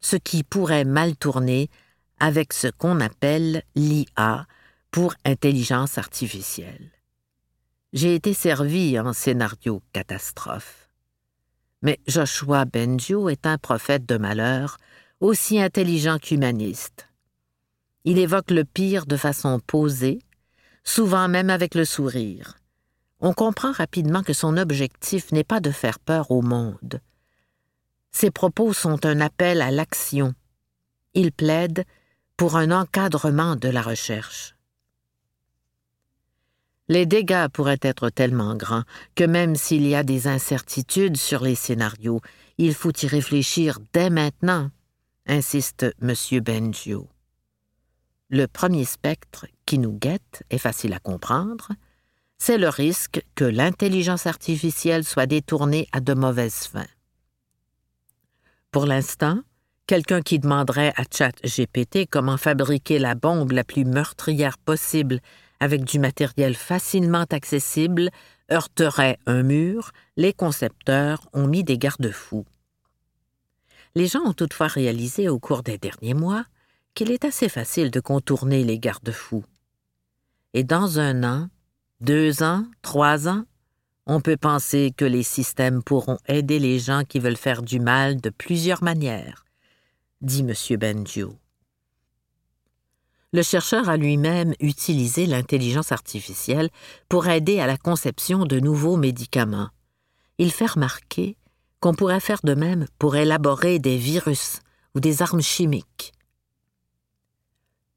ce 0.00 0.16
qui 0.16 0.42
pourrait 0.42 0.84
mal 0.84 1.16
tourner 1.16 1.70
avec 2.20 2.52
ce 2.52 2.66
qu'on 2.66 3.00
appelle 3.00 3.62
l'IA 3.74 4.46
pour 4.90 5.14
intelligence 5.24 5.96
artificielle. 5.96 6.90
J'ai 7.94 8.14
été 8.14 8.34
servi 8.34 9.00
en 9.00 9.14
scénario 9.14 9.80
catastrophe. 9.94 10.85
Mais 11.86 12.00
Joshua 12.08 12.64
Benjo 12.64 13.28
est 13.28 13.46
un 13.46 13.58
prophète 13.58 14.06
de 14.06 14.18
malheur, 14.18 14.78
aussi 15.20 15.60
intelligent 15.60 16.18
qu'humaniste. 16.18 17.06
Il 18.02 18.18
évoque 18.18 18.50
le 18.50 18.64
pire 18.64 19.06
de 19.06 19.16
façon 19.16 19.60
posée, 19.64 20.18
souvent 20.82 21.28
même 21.28 21.48
avec 21.48 21.76
le 21.76 21.84
sourire. 21.84 22.58
On 23.20 23.32
comprend 23.32 23.70
rapidement 23.70 24.24
que 24.24 24.32
son 24.32 24.56
objectif 24.56 25.30
n'est 25.30 25.44
pas 25.44 25.60
de 25.60 25.70
faire 25.70 26.00
peur 26.00 26.32
au 26.32 26.42
monde. 26.42 27.00
Ses 28.10 28.32
propos 28.32 28.72
sont 28.72 29.06
un 29.06 29.20
appel 29.20 29.62
à 29.62 29.70
l'action. 29.70 30.34
Il 31.14 31.30
plaide 31.30 31.84
pour 32.36 32.56
un 32.56 32.72
encadrement 32.72 33.54
de 33.54 33.68
la 33.68 33.82
recherche. 33.82 34.55
Les 36.88 37.04
dégâts 37.04 37.48
pourraient 37.48 37.80
être 37.82 38.10
tellement 38.10 38.54
grands 38.54 38.84
que 39.14 39.24
même 39.24 39.56
s'il 39.56 39.86
y 39.86 39.94
a 39.94 40.04
des 40.04 40.28
incertitudes 40.28 41.16
sur 41.16 41.42
les 41.42 41.56
scénarios, 41.56 42.20
il 42.58 42.74
faut 42.74 42.92
y 43.02 43.06
réfléchir 43.06 43.78
dès 43.92 44.08
maintenant, 44.08 44.70
insiste 45.26 45.86
M. 46.00 46.14
Bengio. 46.40 47.08
Le 48.28 48.46
premier 48.46 48.84
spectre 48.84 49.46
qui 49.66 49.78
nous 49.78 49.92
guette 49.92 50.44
est 50.50 50.58
facile 50.58 50.92
à 50.92 50.98
comprendre, 50.98 51.70
c'est 52.38 52.58
le 52.58 52.68
risque 52.68 53.22
que 53.34 53.44
l'intelligence 53.44 54.26
artificielle 54.26 55.04
soit 55.04 55.26
détournée 55.26 55.88
à 55.92 56.00
de 56.00 56.14
mauvaises 56.14 56.66
fins. 56.66 56.86
Pour 58.70 58.86
l'instant, 58.86 59.40
quelqu'un 59.86 60.20
qui 60.22 60.38
demanderait 60.38 60.92
à 60.96 61.04
ChatGPT 61.10 62.06
comment 62.08 62.36
fabriquer 62.36 62.98
la 62.98 63.14
bombe 63.14 63.52
la 63.52 63.64
plus 63.64 63.84
meurtrière 63.84 64.58
possible 64.58 65.20
avec 65.60 65.84
du 65.84 65.98
matériel 65.98 66.54
facilement 66.54 67.24
accessible, 67.30 68.10
heurterait 68.50 69.18
un 69.26 69.42
mur, 69.42 69.92
les 70.16 70.32
concepteurs 70.32 71.28
ont 71.32 71.46
mis 71.46 71.64
des 71.64 71.78
garde-fous. 71.78 72.46
Les 73.94 74.06
gens 74.06 74.20
ont 74.24 74.34
toutefois 74.34 74.66
réalisé 74.66 75.28
au 75.28 75.38
cours 75.38 75.62
des 75.62 75.78
derniers 75.78 76.14
mois 76.14 76.44
qu'il 76.94 77.10
est 77.10 77.24
assez 77.24 77.48
facile 77.48 77.90
de 77.90 78.00
contourner 78.00 78.64
les 78.64 78.78
garde-fous. 78.78 79.44
Et 80.54 80.64
dans 80.64 80.98
un 80.98 81.24
an, 81.24 81.48
deux 82.00 82.42
ans, 82.42 82.64
trois 82.82 83.28
ans, 83.28 83.44
on 84.06 84.20
peut 84.20 84.36
penser 84.36 84.92
que 84.96 85.04
les 85.04 85.22
systèmes 85.22 85.82
pourront 85.82 86.18
aider 86.28 86.58
les 86.58 86.78
gens 86.78 87.04
qui 87.04 87.18
veulent 87.18 87.36
faire 87.36 87.62
du 87.62 87.80
mal 87.80 88.20
de 88.20 88.30
plusieurs 88.30 88.84
manières, 88.84 89.44
dit 90.20 90.40
M. 90.40 90.78
Benjo 90.78 91.38
le 93.36 93.42
chercheur 93.42 93.90
a 93.90 93.98
lui-même 93.98 94.54
utilisé 94.60 95.26
l'intelligence 95.26 95.92
artificielle 95.92 96.70
pour 97.10 97.28
aider 97.28 97.60
à 97.60 97.66
la 97.66 97.76
conception 97.76 98.46
de 98.46 98.58
nouveaux 98.60 98.96
médicaments. 98.96 99.68
Il 100.38 100.50
fait 100.50 100.64
remarquer 100.64 101.36
qu'on 101.80 101.92
pourrait 101.92 102.20
faire 102.20 102.40
de 102.44 102.54
même 102.54 102.86
pour 102.98 103.14
élaborer 103.14 103.78
des 103.78 103.98
virus 103.98 104.60
ou 104.94 105.00
des 105.00 105.20
armes 105.20 105.42
chimiques. 105.42 106.14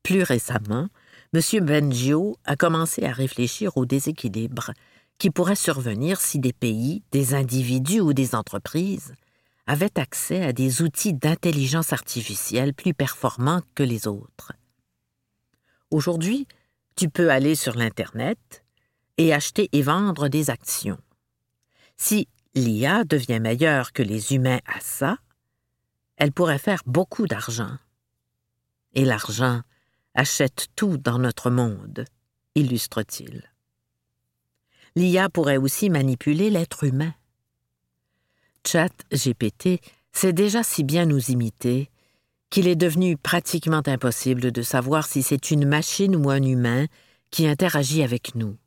Plus 0.04 0.24
récemment, 0.24 0.90
M. 1.34 1.66
Bengio 1.66 2.36
a 2.44 2.58
commencé 2.58 3.06
à 3.06 3.14
réfléchir 3.14 3.78
au 3.78 3.86
déséquilibre 3.86 4.72
qui 5.20 5.30
pourrait 5.30 5.56
survenir 5.56 6.20
si 6.20 6.40
des 6.40 6.52
pays, 6.52 7.02
des 7.14 7.34
individus 7.34 8.02
ou 8.02 8.12
des 8.12 8.36
entreprises 8.36 9.14
avaient 9.68 9.98
accès 9.98 10.44
à 10.44 10.52
des 10.52 10.82
outils 10.82 11.14
d'intelligence 11.14 11.94
artificielle 11.94 12.74
plus 12.74 12.94
performants 12.94 13.62
que 13.74 13.84
les 13.84 14.06
autres. 14.06 14.52
Aujourd'hui, 15.92 16.48
tu 16.96 17.10
peux 17.10 17.32
aller 17.32 17.56
sur 17.56 17.76
l'Internet 17.76 18.64
et 19.18 19.34
acheter 19.34 19.70
et 19.72 19.82
vendre 19.82 20.28
des 20.28 20.50
actions. 20.50 21.00
Si 21.98 22.28
l'IA 22.56 23.04
devient 23.04 23.40
meilleure 23.40 23.92
que 23.92 24.04
les 24.04 24.34
humains 24.34 24.60
à 24.66 24.80
ça, 24.80 25.18
elle 26.18 26.32
pourrait 26.32 26.60
faire 26.60 26.84
beaucoup 26.86 27.28
d'argent. 27.28 27.78
Et 28.94 29.06
l'argent 29.06 29.62
achète 30.14 30.68
tout 30.76 30.98
dans 30.98 31.20
notre 31.20 31.50
monde, 31.50 32.06
illustre-t-il. 32.56 33.52
L'IA 34.96 35.30
pourrait 35.30 35.58
aussi 35.58 35.90
manipuler 35.90 36.50
l'être 36.50 36.84
humain. 36.84 37.14
Chat 38.66 38.92
GPT 39.14 39.82
sait 40.12 40.34
déjà 40.34 40.64
si 40.64 40.84
bien 40.84 41.06
nous 41.06 41.32
imiter 41.32 41.90
qu'il 42.50 42.68
est 42.68 42.76
devenu 42.76 43.18
pratiquement 43.18 43.84
impossible 43.86 44.52
de 44.52 44.62
savoir 44.62 45.06
si 45.06 45.24
c'est 45.24 45.52
une 45.52 45.68
machine 45.68 46.16
ou 46.16 46.30
un 46.30 46.42
humain 46.42 46.86
qui 47.32 47.48
interagit 47.48 48.04
avec 48.04 48.36
nous. 48.36 48.58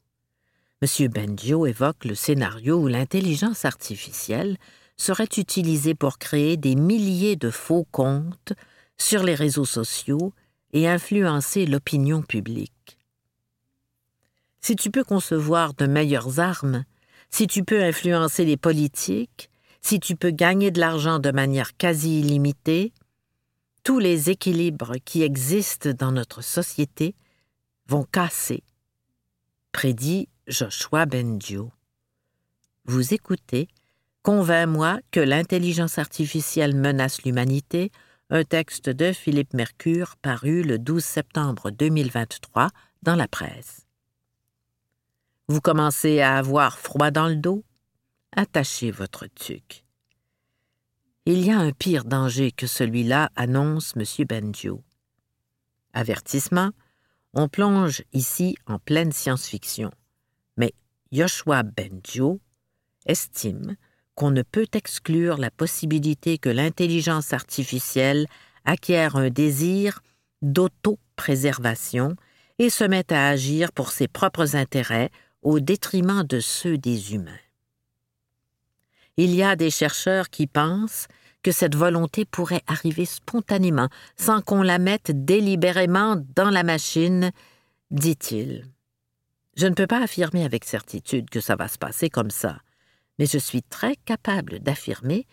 M. 0.82 1.08
Bendio 1.08 1.66
évoque 1.66 2.04
le 2.04 2.14
scénario 2.14 2.76
où 2.76 2.88
l'intelligence 2.88 3.64
artificielle 3.64 4.56
serait 4.96 5.28
utilisée 5.36 5.94
pour 5.94 6.18
créer 6.18 6.56
des 6.56 6.74
milliers 6.74 7.36
de 7.36 7.50
faux 7.50 7.86
comptes 7.90 8.52
sur 8.98 9.22
les 9.22 9.34
réseaux 9.34 9.64
sociaux 9.64 10.32
et 10.72 10.88
influencer 10.88 11.66
l'opinion 11.66 12.22
publique. 12.22 12.98
Si 14.60 14.76
tu 14.76 14.90
peux 14.90 15.04
concevoir 15.04 15.74
de 15.74 15.86
meilleures 15.86 16.38
armes, 16.38 16.84
si 17.30 17.46
tu 17.46 17.64
peux 17.64 17.82
influencer 17.82 18.44
les 18.44 18.56
politiques, 18.56 19.50
si 19.80 19.98
tu 19.98 20.14
peux 20.14 20.30
gagner 20.30 20.70
de 20.70 20.78
l'argent 20.78 21.18
de 21.18 21.32
manière 21.32 21.76
quasi 21.76 22.20
illimitée, 22.20 22.92
tous 23.82 23.98
les 23.98 24.30
équilibres 24.30 24.94
qui 25.04 25.22
existent 25.22 25.90
dans 25.90 26.12
notre 26.12 26.42
société 26.42 27.14
vont 27.86 28.04
casser, 28.04 28.62
prédit 29.72 30.28
Joshua 30.46 31.06
Bendio. 31.06 31.72
Vous 32.84 33.14
écoutez 33.14 33.68
Convainc-moi 34.22 35.00
que 35.10 35.18
l'intelligence 35.18 35.98
artificielle 35.98 36.76
menace 36.76 37.22
l'humanité, 37.22 37.90
un 38.30 38.44
texte 38.44 38.88
de 38.88 39.12
Philippe 39.12 39.52
Mercure 39.52 40.14
paru 40.22 40.62
le 40.62 40.78
12 40.78 41.04
septembre 41.04 41.72
2023 41.72 42.68
dans 43.02 43.16
la 43.16 43.26
presse. 43.26 43.84
Vous 45.48 45.60
commencez 45.60 46.20
à 46.20 46.36
avoir 46.38 46.78
froid 46.78 47.10
dans 47.10 47.26
le 47.26 47.36
dos? 47.36 47.64
Attachez 48.30 48.92
votre 48.92 49.26
tuque. 49.26 49.81
Il 51.24 51.44
y 51.44 51.50
a 51.50 51.58
un 51.58 51.70
pire 51.70 52.04
danger 52.04 52.50
que 52.50 52.66
celui-là, 52.66 53.30
annonce 53.36 53.94
M. 53.96 54.26
Benjo. 54.26 54.82
Avertissement 55.92 56.72
on 57.34 57.48
plonge 57.48 58.02
ici 58.12 58.56
en 58.66 58.78
pleine 58.78 59.12
science-fiction. 59.12 59.90
Mais 60.56 60.72
Joshua 61.12 61.62
Benjo 61.62 62.40
estime 63.06 63.76
qu'on 64.14 64.30
ne 64.30 64.42
peut 64.42 64.66
exclure 64.74 65.38
la 65.38 65.50
possibilité 65.50 66.36
que 66.36 66.50
l'intelligence 66.50 67.32
artificielle 67.32 68.26
acquiert 68.64 69.16
un 69.16 69.30
désir 69.30 70.02
d'auto-préservation 70.42 72.16
et 72.58 72.68
se 72.68 72.84
mette 72.84 73.12
à 73.12 73.28
agir 73.28 73.72
pour 73.72 73.92
ses 73.92 74.08
propres 74.08 74.54
intérêts 74.56 75.10
au 75.40 75.58
détriment 75.58 76.24
de 76.24 76.40
ceux 76.40 76.76
des 76.76 77.14
humains. 77.14 77.38
Il 79.16 79.34
y 79.34 79.42
a 79.42 79.56
des 79.56 79.70
chercheurs 79.70 80.30
qui 80.30 80.46
pensent 80.46 81.06
que 81.42 81.52
cette 81.52 81.74
volonté 81.74 82.24
pourrait 82.24 82.62
arriver 82.66 83.04
spontanément, 83.04 83.88
sans 84.16 84.40
qu'on 84.40 84.62
la 84.62 84.78
mette 84.78 85.10
délibérément 85.24 86.16
dans 86.36 86.50
la 86.50 86.62
machine, 86.62 87.32
dit-il. 87.90 88.64
Je 89.56 89.66
ne 89.66 89.74
peux 89.74 89.86
pas 89.86 90.02
affirmer 90.02 90.44
avec 90.44 90.64
certitude 90.64 91.28
que 91.28 91.40
ça 91.40 91.56
va 91.56 91.68
se 91.68 91.78
passer 91.78 92.08
comme 92.08 92.30
ça, 92.30 92.58
mais 93.18 93.26
je 93.26 93.38
suis 93.38 93.62
très 93.62 93.96
capable 93.96 94.60
d'affirmer 94.60 95.26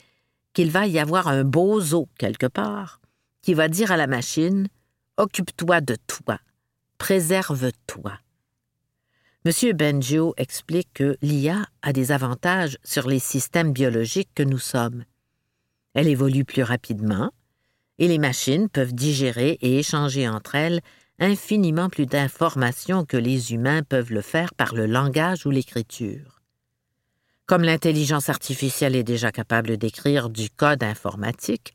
qu'il 0.53 0.71
va 0.71 0.87
y 0.87 0.99
avoir 0.99 1.27
un 1.27 1.43
bozo 1.43 2.09
quelque 2.17 2.47
part 2.47 2.99
qui 3.41 3.53
va 3.53 3.67
dire 3.69 3.91
à 3.91 3.97
la 3.97 4.07
machine 4.07 4.67
Occupe-toi 5.17 5.81
de 5.81 5.97
toi, 6.07 6.39
préserve-toi. 6.97 8.13
M. 9.45 9.53
Benjo 9.71 10.33
explique 10.35 10.89
que 10.93 11.17
l'IA 11.21 11.65
a 11.81 11.93
des 11.93 12.11
avantages 12.11 12.77
sur 12.83 13.07
les 13.07 13.19
systèmes 13.19 13.71
biologiques 13.71 14.31
que 14.35 14.43
nous 14.43 14.59
sommes. 14.59 15.05
Elle 15.93 16.09
évolue 16.09 16.43
plus 16.43 16.63
rapidement, 16.63 17.31
et 17.99 18.09
les 18.09 18.17
machines 18.17 18.67
peuvent 18.67 18.93
digérer 18.93 19.57
et 19.61 19.79
échanger 19.79 20.27
entre 20.27 20.55
elles 20.55 20.81
infiniment 21.19 21.89
plus 21.89 22.05
d'informations 22.05 23.05
que 23.05 23.15
les 23.15 23.53
humains 23.53 23.81
peuvent 23.83 24.11
le 24.11 24.21
faire 24.21 24.53
par 24.53 24.75
le 24.75 24.85
langage 24.85 25.45
ou 25.45 25.51
l'écriture. 25.51 26.41
Comme 27.45 27.63
l'intelligence 27.63 28.29
artificielle 28.29 28.95
est 28.95 29.03
déjà 29.03 29.31
capable 29.31 29.77
d'écrire 29.77 30.29
du 30.29 30.49
code 30.49 30.83
informatique, 30.83 31.73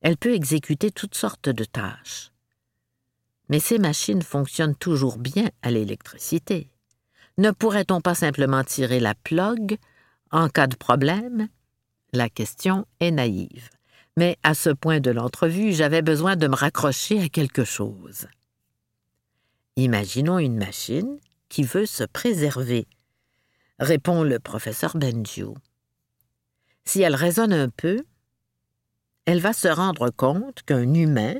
elle 0.00 0.16
peut 0.16 0.34
exécuter 0.34 0.90
toutes 0.90 1.14
sortes 1.14 1.50
de 1.50 1.64
tâches. 1.64 2.33
Mais 3.48 3.60
ces 3.60 3.78
machines 3.78 4.22
fonctionnent 4.22 4.76
toujours 4.76 5.18
bien 5.18 5.50
à 5.62 5.70
l'électricité. 5.70 6.68
Ne 7.36 7.50
pourrait-on 7.50 8.00
pas 8.00 8.14
simplement 8.14 8.64
tirer 8.64 9.00
la 9.00 9.14
plug 9.14 9.76
en 10.30 10.48
cas 10.48 10.66
de 10.66 10.76
problème? 10.76 11.48
La 12.12 12.28
question 12.28 12.86
est 13.00 13.10
naïve. 13.10 13.70
Mais 14.16 14.38
à 14.42 14.54
ce 14.54 14.70
point 14.70 15.00
de 15.00 15.10
l'entrevue, 15.10 15.72
j'avais 15.72 16.02
besoin 16.02 16.36
de 16.36 16.46
me 16.46 16.54
raccrocher 16.54 17.20
à 17.20 17.28
quelque 17.28 17.64
chose. 17.64 18.28
Imaginons 19.76 20.38
une 20.38 20.56
machine 20.56 21.18
qui 21.48 21.64
veut 21.64 21.86
se 21.86 22.04
préserver, 22.04 22.86
répond 23.80 24.22
le 24.22 24.38
professeur 24.38 24.96
Benjo. 24.96 25.56
Si 26.84 27.02
elle 27.02 27.16
raisonne 27.16 27.52
un 27.52 27.68
peu, 27.68 28.04
elle 29.26 29.40
va 29.40 29.52
se 29.52 29.68
rendre 29.68 30.10
compte 30.10 30.62
qu'un 30.62 30.94
humain 30.94 31.34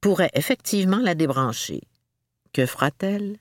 pourrait 0.00 0.30
effectivement 0.34 0.98
la 0.98 1.14
débrancher. 1.14 1.82
Que 2.52 2.66
fera-t-elle? 2.66 3.38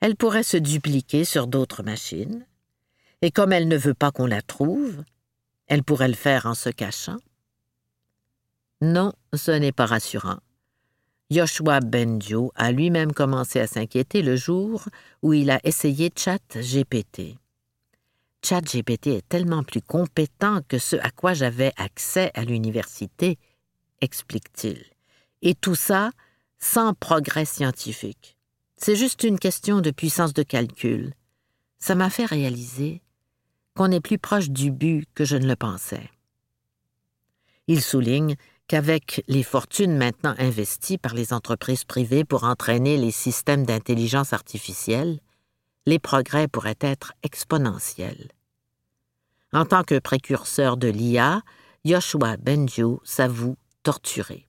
Elle 0.00 0.16
pourrait 0.16 0.42
se 0.42 0.56
dupliquer 0.56 1.24
sur 1.24 1.46
d'autres 1.46 1.82
machines, 1.82 2.44
et 3.22 3.30
comme 3.30 3.52
elle 3.52 3.68
ne 3.68 3.76
veut 3.76 3.94
pas 3.94 4.10
qu'on 4.10 4.26
la 4.26 4.42
trouve, 4.42 5.04
elle 5.68 5.84
pourrait 5.84 6.08
le 6.08 6.14
faire 6.14 6.46
en 6.46 6.54
se 6.54 6.68
cachant. 6.68 7.18
Non, 8.80 9.12
ce 9.32 9.52
n'est 9.52 9.72
pas 9.72 9.86
rassurant. 9.86 10.38
Joshua 11.30 11.80
Benjo 11.80 12.52
a 12.56 12.72
lui-même 12.72 13.12
commencé 13.12 13.60
à 13.60 13.66
s'inquiéter 13.66 14.22
le 14.22 14.36
jour 14.36 14.84
où 15.22 15.32
il 15.32 15.50
a 15.50 15.60
essayé 15.64 16.12
ChatGPT. 16.14 17.38
ChatGPT 18.44 19.06
est 19.06 19.28
tellement 19.28 19.62
plus 19.62 19.80
compétent 19.80 20.60
que 20.68 20.78
ce 20.78 20.96
à 20.96 21.10
quoi 21.10 21.32
j'avais 21.32 21.72
accès 21.76 22.32
à 22.34 22.44
l'université, 22.44 23.38
explique-t-il. 24.00 24.91
Et 25.42 25.54
tout 25.54 25.74
ça 25.74 26.10
sans 26.58 26.94
progrès 26.94 27.44
scientifique. 27.44 28.36
C'est 28.76 28.96
juste 28.96 29.24
une 29.24 29.38
question 29.38 29.80
de 29.80 29.90
puissance 29.90 30.32
de 30.32 30.42
calcul. 30.42 31.14
Ça 31.78 31.94
m'a 31.94 32.10
fait 32.10 32.24
réaliser 32.24 33.02
qu'on 33.76 33.90
est 33.90 34.00
plus 34.00 34.18
proche 34.18 34.50
du 34.50 34.70
but 34.70 35.06
que 35.14 35.24
je 35.24 35.36
ne 35.36 35.46
le 35.46 35.56
pensais. 35.56 36.10
Il 37.66 37.80
souligne 37.80 38.36
qu'avec 38.68 39.24
les 39.28 39.42
fortunes 39.42 39.96
maintenant 39.96 40.34
investies 40.38 40.98
par 40.98 41.14
les 41.14 41.32
entreprises 41.32 41.84
privées 41.84 42.24
pour 42.24 42.44
entraîner 42.44 42.96
les 42.96 43.10
systèmes 43.10 43.66
d'intelligence 43.66 44.32
artificielle, 44.32 45.20
les 45.86 45.98
progrès 45.98 46.48
pourraient 46.48 46.78
être 46.80 47.12
exponentiels. 47.22 48.30
En 49.52 49.64
tant 49.64 49.82
que 49.82 49.98
précurseur 49.98 50.76
de 50.76 50.88
l'IA, 50.88 51.42
Joshua 51.84 52.36
Benjo 52.36 53.00
s'avoue 53.04 53.56
torturé. 53.82 54.46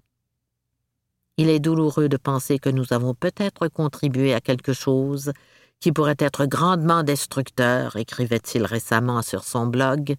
Il 1.38 1.50
est 1.50 1.60
douloureux 1.60 2.10
de 2.10 2.18
penser 2.18 2.60
que 2.60 2.70
nous 2.70 2.94
avons 2.94 3.16
peut-être 3.16 3.68
contribué 3.68 4.34
à 4.34 4.42
quelque 4.42 4.74
chose 4.74 5.32
qui 5.80 5.92
pourrait 5.92 6.16
être 6.20 6.46
grandement 6.46 7.04
destructeur, 7.04 7.96
écrivait-il 7.96 8.64
récemment 8.66 9.22
sur 9.22 9.44
son 9.44 9.66
blog, 9.66 10.16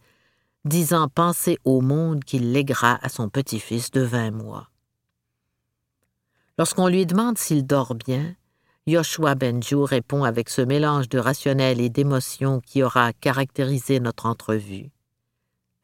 disant 0.64 1.08
penser 1.08 1.58
au 1.64 1.80
monde 1.80 2.24
qu'il 2.24 2.52
lèguera 2.52 2.98
à 3.00 3.08
son 3.08 3.28
petit-fils 3.28 3.90
de 3.90 4.00
vingt 4.00 4.30
mois. 4.30 4.68
Lorsqu'on 6.58 6.88
lui 6.88 7.06
demande 7.06 7.38
s'il 7.38 7.66
dort 7.66 7.94
bien, 7.94 8.34
Joshua 8.86 9.34
Benjou 9.34 9.84
répond 9.84 10.24
avec 10.24 10.50
ce 10.50 10.60
mélange 10.60 11.08
de 11.08 11.18
rationnel 11.18 11.80
et 11.80 11.88
d'émotion 11.88 12.60
qui 12.60 12.82
aura 12.82 13.12
caractérisé 13.12 14.00
notre 14.00 14.26
entrevue. 14.26 14.90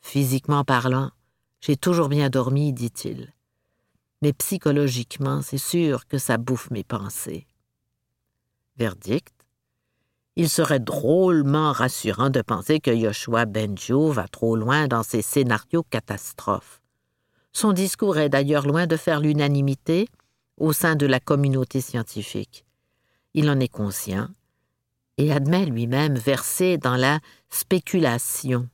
Physiquement 0.01 0.64
parlant, 0.64 1.11
j'ai 1.61 1.77
toujours 1.77 2.09
bien 2.09 2.29
dormi, 2.29 2.73
dit-il 2.73 3.33
mais 4.23 4.33
psychologiquement, 4.33 5.43
c'est 5.43 5.59
sûr 5.59 6.07
que 6.07 6.19
ça 6.19 6.37
bouffe 6.37 6.71
mes 6.71 6.85
pensées. 6.85 7.47
Verdict. 8.77 9.35
Il 10.37 10.49
serait 10.49 10.81
drôlement 10.81 11.73
rassurant 11.73 12.31
de 12.31 12.41
penser 12.41 12.81
que 12.81 12.97
Joshua 12.97 13.47
Benjo 13.47 14.11
va 14.11 14.29
trop 14.29 14.57
loin 14.57 14.87
dans 14.89 15.03
ses 15.03 15.23
scénarios 15.23 15.83
catastrophes. 15.83 16.81
Son 17.53 17.73
discours 17.73 18.19
est 18.19 18.29
d'ailleurs 18.29 18.67
loin 18.67 18.87
de 18.87 18.97
faire 18.97 19.21
l'unanimité 19.21 20.09
au 20.57 20.73
sein 20.73 20.95
de 20.95 21.07
la 21.07 21.21
communauté 21.21 21.81
scientifique. 21.81 22.65
Il 23.35 23.51
en 23.51 23.59
est 23.59 23.69
conscient 23.69 24.29
et 25.19 25.33
admet 25.33 25.67
lui-même 25.67 26.17
verser 26.17 26.79
dans 26.79 26.97
la 26.97 27.21
spéculation, 27.51 28.69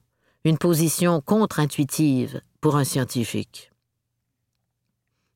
une 0.44 0.58
position 0.58 1.20
contre-intuitive 1.20 2.40
pour 2.60 2.76
un 2.76 2.84
scientifique. 2.84 3.72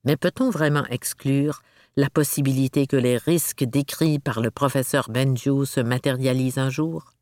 Mais 0.04 0.16
peut-on 0.16 0.50
vraiment 0.50 0.86
exclure 0.86 1.62
la 1.96 2.08
possibilité 2.08 2.86
que 2.86 2.96
les 2.96 3.16
risques 3.16 3.64
décrits 3.64 4.18
par 4.18 4.40
le 4.40 4.50
professeur 4.50 5.10
Benjou 5.10 5.64
se 5.64 5.80
matérialisent 5.80 6.58
un 6.58 6.70
jour? 6.70 7.12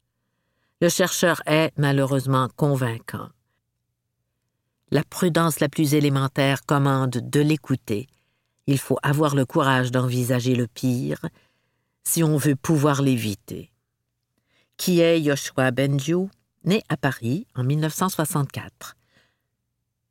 Le 0.80 0.88
chercheur 0.88 1.42
est 1.46 1.72
malheureusement 1.76 2.48
convaincant. 2.54 3.30
La 4.90 5.02
prudence 5.02 5.60
la 5.60 5.68
plus 5.68 5.94
élémentaire 5.94 6.64
commande 6.64 7.10
de 7.10 7.40
l'écouter. 7.40 8.06
Il 8.66 8.78
faut 8.78 8.98
avoir 9.02 9.34
le 9.34 9.44
courage 9.44 9.90
d'envisager 9.90 10.54
le 10.54 10.66
pire 10.66 11.26
si 12.04 12.22
on 12.22 12.36
veut 12.36 12.56
pouvoir 12.56 13.02
l'éviter. 13.02 13.72
Qui 14.76 15.00
est 15.00 15.22
Joshua 15.22 15.72
Benjou, 15.72 16.30
né 16.64 16.82
à 16.88 16.96
Paris 16.96 17.46
en 17.54 17.64
1964? 17.64 18.94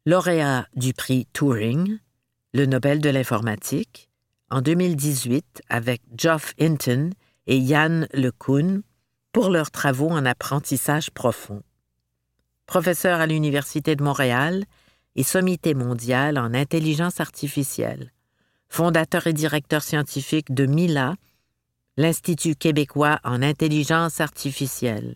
Lauréat 0.05 0.67
du 0.75 0.93
prix 0.93 1.27
Turing, 1.33 1.97
le 2.57 2.65
Nobel 2.65 3.01
de 3.01 3.09
l'informatique, 3.11 4.09
en 4.49 4.61
2018 4.61 5.61
avec 5.69 6.01
Geoff 6.17 6.55
Hinton 6.59 7.11
et 7.45 7.55
Yann 7.55 8.07
LeCun 8.13 8.81
pour 9.31 9.51
leurs 9.51 9.69
travaux 9.69 10.09
en 10.09 10.25
apprentissage 10.25 11.11
profond. 11.11 11.61
Professeur 12.65 13.19
à 13.19 13.27
l'Université 13.27 13.95
de 13.95 14.03
Montréal 14.03 14.65
et 15.15 15.21
sommité 15.21 15.75
mondial 15.75 16.39
en 16.39 16.55
intelligence 16.55 17.19
artificielle. 17.19 18.11
Fondateur 18.69 19.27
et 19.27 19.33
directeur 19.33 19.83
scientifique 19.83 20.51
de 20.51 20.65
MILA, 20.65 21.13
l'Institut 21.95 22.55
québécois 22.55 23.19
en 23.23 23.43
intelligence 23.43 24.19
artificielle. 24.19 25.13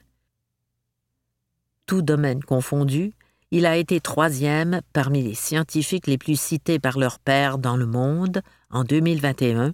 Tout 1.88 2.04
domaine 2.04 2.43
confondu, 2.43 3.13
il 3.51 3.65
a 3.65 3.75
été 3.75 3.99
troisième 3.99 4.81
parmi 4.93 5.21
les 5.21 5.35
scientifiques 5.35 6.07
les 6.07 6.17
plus 6.17 6.39
cités 6.39 6.79
par 6.79 6.97
leur 6.97 7.19
père 7.19 7.57
dans 7.57 7.75
le 7.75 7.85
monde 7.85 8.41
en 8.69 8.83
2021, 8.83 9.73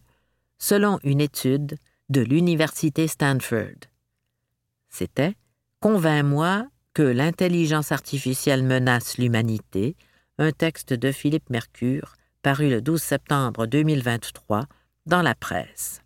selon 0.57 0.99
une 1.03 1.21
étude 1.21 1.77
de 2.09 2.21
l'Université 2.21 3.07
Stanford. 3.07 3.85
C'était 4.89 5.35
Convainc-moi 5.79 6.67
que 6.93 7.03
l'intelligence 7.03 7.91
artificielle 7.91 8.63
menace 8.63 9.19
l'humanité, 9.19 9.95
un 10.39 10.51
texte 10.51 10.93
de 10.93 11.11
Philippe 11.11 11.51
Mercure, 11.51 12.15
paru 12.41 12.69
le 12.69 12.81
12 12.81 13.01
septembre 13.01 13.67
2023 13.67 14.65
dans 15.05 15.21
la 15.21 15.35
presse. 15.35 16.01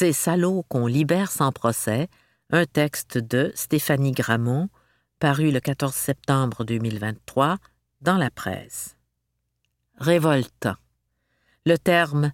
Ces 0.00 0.14
salauds 0.14 0.62
qu'on 0.70 0.86
libère 0.86 1.30
sans 1.30 1.52
procès, 1.52 2.08
un 2.48 2.64
texte 2.64 3.18
de 3.18 3.52
Stéphanie 3.54 4.12
Gramont, 4.12 4.70
paru 5.18 5.50
le 5.50 5.60
14 5.60 5.94
septembre 5.94 6.64
2023 6.64 7.58
dans 8.00 8.16
la 8.16 8.30
presse. 8.30 8.96
Révoltant. 9.98 10.76
Le 11.66 11.76
terme 11.76 12.32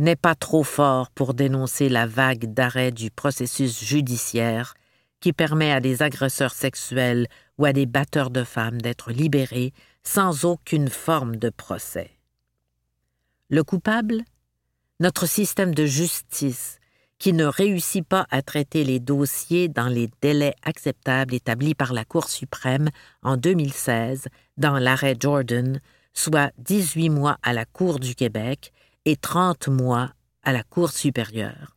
n'est 0.00 0.16
pas 0.16 0.34
trop 0.34 0.64
fort 0.64 1.08
pour 1.12 1.34
dénoncer 1.34 1.88
la 1.88 2.08
vague 2.08 2.52
d'arrêt 2.52 2.90
du 2.90 3.12
processus 3.12 3.84
judiciaire 3.84 4.74
qui 5.20 5.32
permet 5.32 5.70
à 5.70 5.78
des 5.78 6.02
agresseurs 6.02 6.52
sexuels 6.52 7.28
ou 7.58 7.64
à 7.64 7.72
des 7.72 7.86
batteurs 7.86 8.30
de 8.30 8.42
femmes 8.42 8.82
d'être 8.82 9.12
libérés 9.12 9.72
sans 10.02 10.44
aucune 10.44 10.88
forme 10.88 11.36
de 11.36 11.50
procès. 11.50 12.10
Le 13.50 13.62
coupable? 13.62 14.24
Notre 14.98 15.26
système 15.26 15.76
de 15.76 15.86
justice 15.86 16.80
qui 17.18 17.32
ne 17.32 17.44
réussit 17.44 18.06
pas 18.06 18.26
à 18.30 18.42
traiter 18.42 18.84
les 18.84 19.00
dossiers 19.00 19.68
dans 19.68 19.88
les 19.88 20.10
délais 20.20 20.54
acceptables 20.62 21.34
établis 21.34 21.74
par 21.74 21.92
la 21.92 22.04
Cour 22.04 22.28
suprême 22.28 22.90
en 23.22 23.36
2016 23.36 24.28
dans 24.56 24.78
l'arrêt 24.78 25.16
Jordan, 25.18 25.80
soit 26.12 26.52
18 26.58 27.10
mois 27.10 27.38
à 27.42 27.52
la 27.52 27.64
Cour 27.64 27.98
du 28.00 28.14
Québec 28.14 28.72
et 29.04 29.16
30 29.16 29.68
mois 29.68 30.10
à 30.42 30.52
la 30.52 30.62
Cour 30.62 30.90
supérieure. 30.90 31.74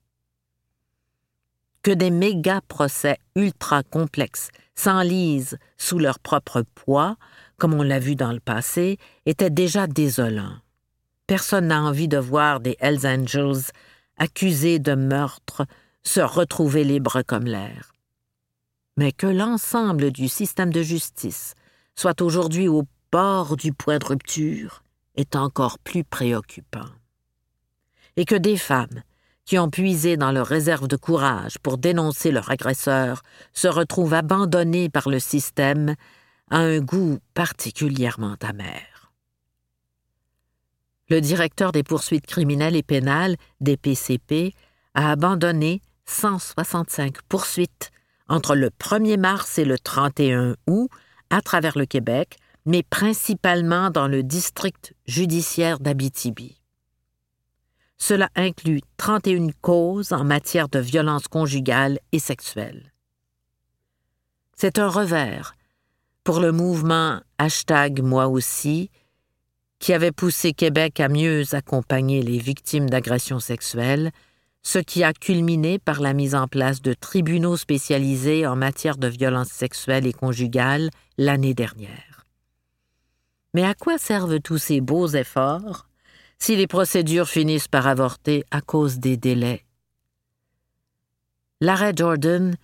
Que 1.84 1.92
des 1.92 2.12
méga-procès 2.12 3.18
ultra 3.36 3.84
complexes 3.84 4.50
s'enlisent 4.76 5.58
sous 5.78 6.00
leur 6.00 6.20
propre 6.20 6.64
poids, 6.76 7.16
comme 7.58 7.74
on 7.74 7.84
l'a 7.84 8.00
vu 8.00 8.16
dans 8.16 8.34
le 8.34 8.40
passé, 8.40 8.98
était 9.26 9.50
déjà 9.50 9.88
désolant. 9.88 10.58
Personne 11.28 11.68
n'a 11.68 11.82
envie 11.82 12.08
de 12.08 12.18
voir 12.18 12.60
des 12.60 12.78
Hells 12.80 13.06
Angels 13.06 13.72
accusés 14.18 14.80
de 14.80 14.96
meurtre 14.96 15.66
se 16.04 16.22
retrouver 16.22 16.84
libres 16.84 17.22
comme 17.22 17.46
l'air. 17.46 17.94
Mais 18.98 19.12
que 19.12 19.28
l'ensemble 19.28 20.12
du 20.12 20.28
système 20.28 20.72
de 20.72 20.82
justice 20.82 21.54
soit 21.96 22.22
aujourd'hui 22.22 22.68
au 22.68 22.84
bord 23.12 23.58
du 23.58 23.74
point 23.74 24.00
de 24.00 24.06
rupture 24.06 24.84
est 25.16 25.36
encore 25.36 25.80
plus 25.80 26.04
préoccupant. 26.04 26.90
Et 28.16 28.26
que 28.26 28.36
des 28.36 28.58
femmes 28.58 29.04
qui 29.46 29.58
ont 29.60 29.70
puisé 29.70 30.18
dans 30.18 30.32
leur 30.32 30.48
réserve 30.48 30.88
de 30.88 30.98
courage 30.98 31.58
pour 31.60 31.78
dénoncer 31.78 32.32
leur 32.32 32.52
agresseur 32.52 33.22
se 33.54 33.68
retrouvent 33.68 34.14
abandonnées 34.14 34.90
par 34.90 35.10
le 35.10 35.20
système 35.20 35.96
a 36.50 36.58
un 36.58 36.80
goût 36.80 37.20
particulièrement 37.34 38.36
amer 38.42 38.97
le 41.10 41.22
directeur 41.22 41.72
des 41.72 41.84
poursuites 41.84 42.26
criminelles 42.26 42.76
et 42.76 42.84
pénales, 42.84 43.38
des 43.62 43.78
PCP, 43.78 44.54
a 44.94 45.12
abandonné 45.12 45.82
165 46.06 47.22
poursuites 47.30 47.92
entre 48.28 48.56
le 48.56 48.70
1er 48.70 49.18
mars 49.18 49.58
et 49.58 49.66
le 49.66 49.80
31 49.80 50.56
août 50.68 50.90
à 51.30 51.42
travers 51.42 51.78
le 51.78 51.86
Québec, 51.86 52.38
mais 52.66 52.84
principalement 52.84 53.90
dans 53.90 54.08
le 54.08 54.24
district 54.24 54.94
judiciaire 55.06 55.80
d'Abitibi. 55.80 56.60
Cela 57.98 58.30
inclut 58.36 58.82
31 58.98 59.50
causes 59.62 60.14
en 60.14 60.24
matière 60.24 60.70
de 60.70 60.80
violence 60.80 61.28
conjugale 61.28 62.00
et 62.12 62.20
sexuelle. 62.20 62.92
C'est 64.56 64.80
un 64.80 64.90
revers 64.90 65.56
pour 66.24 66.40
le 66.40 66.52
mouvement 66.52 67.22
hashtag 67.38 68.02
moi 68.02 68.28
aussi 68.28 68.92
qui 69.80 69.94
avait 69.94 70.12
poussé 70.12 70.54
Québec 70.54 71.00
à 71.00 71.10
mieux 71.10 71.44
accompagner 71.54 72.22
les 72.22 72.40
victimes 72.40 72.90
d'agressions 72.90 73.40
sexuelles, 73.40 74.12
ce 74.64 74.80
qui 74.80 75.04
a 75.04 75.14
culminé 75.14 75.80
par 75.80 76.02
la 76.02 76.14
mise 76.14 76.36
en 76.36 76.48
place 76.48 76.82
de 76.82 76.94
tribunaux 76.94 77.58
spécialisés 77.58 78.46
en 78.46 78.56
matière 78.56 78.98
de 78.98 79.08
violences 79.08 79.50
sexuelles 79.50 80.08
et 80.08 80.14
conjugales 80.14 80.90
l'année 81.18 81.54
dernière. 81.54 82.26
Mais 83.54 83.64
à 83.64 83.74
quoi 83.74 83.98
servent 83.98 84.40
tous 84.40 84.58
ces 84.58 84.82
beaux 84.82 85.08
efforts 85.08 85.88
si 86.38 86.56
les 86.56 86.68
procédures 86.68 87.30
finissent 87.30 87.68
par 87.68 87.88
avorter 87.88 88.44
à 88.52 88.62
cause 88.62 89.00
des 89.00 89.16
délais? 89.16 89.64
L'arrêt 91.62 91.94
Jordan 91.96 92.56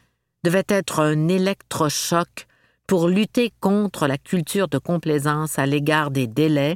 devait 0.43 0.65
être 0.67 0.99
un 0.99 1.27
électrochoc 1.27 2.47
pour 2.85 3.07
lutter 3.07 3.51
contre 3.59 4.07
la 4.07 4.17
culture 4.17 4.67
de 4.67 4.77
complaisance 4.77 5.57
à 5.57 5.65
l'égard 5.65 6.11
des 6.11 6.27
délais 6.27 6.75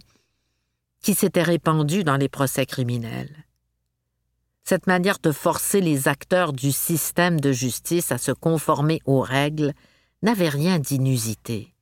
qui 1.08 1.14
s'était 1.14 1.42
répandue 1.42 2.04
dans 2.04 2.18
les 2.18 2.28
procès 2.28 2.66
criminels. 2.66 3.46
Cette 4.66 4.88
manière 4.88 5.20
de 5.20 5.32
forcer 5.32 5.80
les 5.80 6.10
acteurs 6.10 6.52
du 6.52 6.74
système 6.74 7.40
de 7.40 7.54
justice 7.54 8.12
à 8.12 8.18
se 8.18 8.34
conformer 8.34 9.00
aux 9.06 9.22
règles 9.22 9.72
n'avait 10.22 10.50
rien 10.50 10.80
d'inusité. 10.80 11.74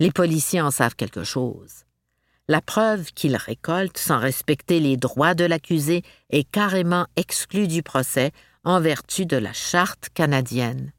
Les 0.00 0.10
policiers 0.10 0.60
en 0.60 0.70
savent 0.70 0.96
quelque 0.96 1.24
chose. 1.24 1.84
La 2.46 2.60
preuve 2.60 3.10
qu'ils 3.14 3.36
récoltent 3.36 3.96
sans 3.96 4.18
respecter 4.18 4.80
les 4.80 4.98
droits 4.98 5.34
de 5.34 5.46
l'accusé 5.46 6.02
est 6.28 6.44
carrément 6.44 7.06
exclue 7.16 7.68
du 7.68 7.82
procès 7.82 8.32
en 8.64 8.82
vertu 8.82 9.24
de 9.24 9.38
la 9.38 9.54
charte 9.54 10.10
canadienne. 10.12 10.92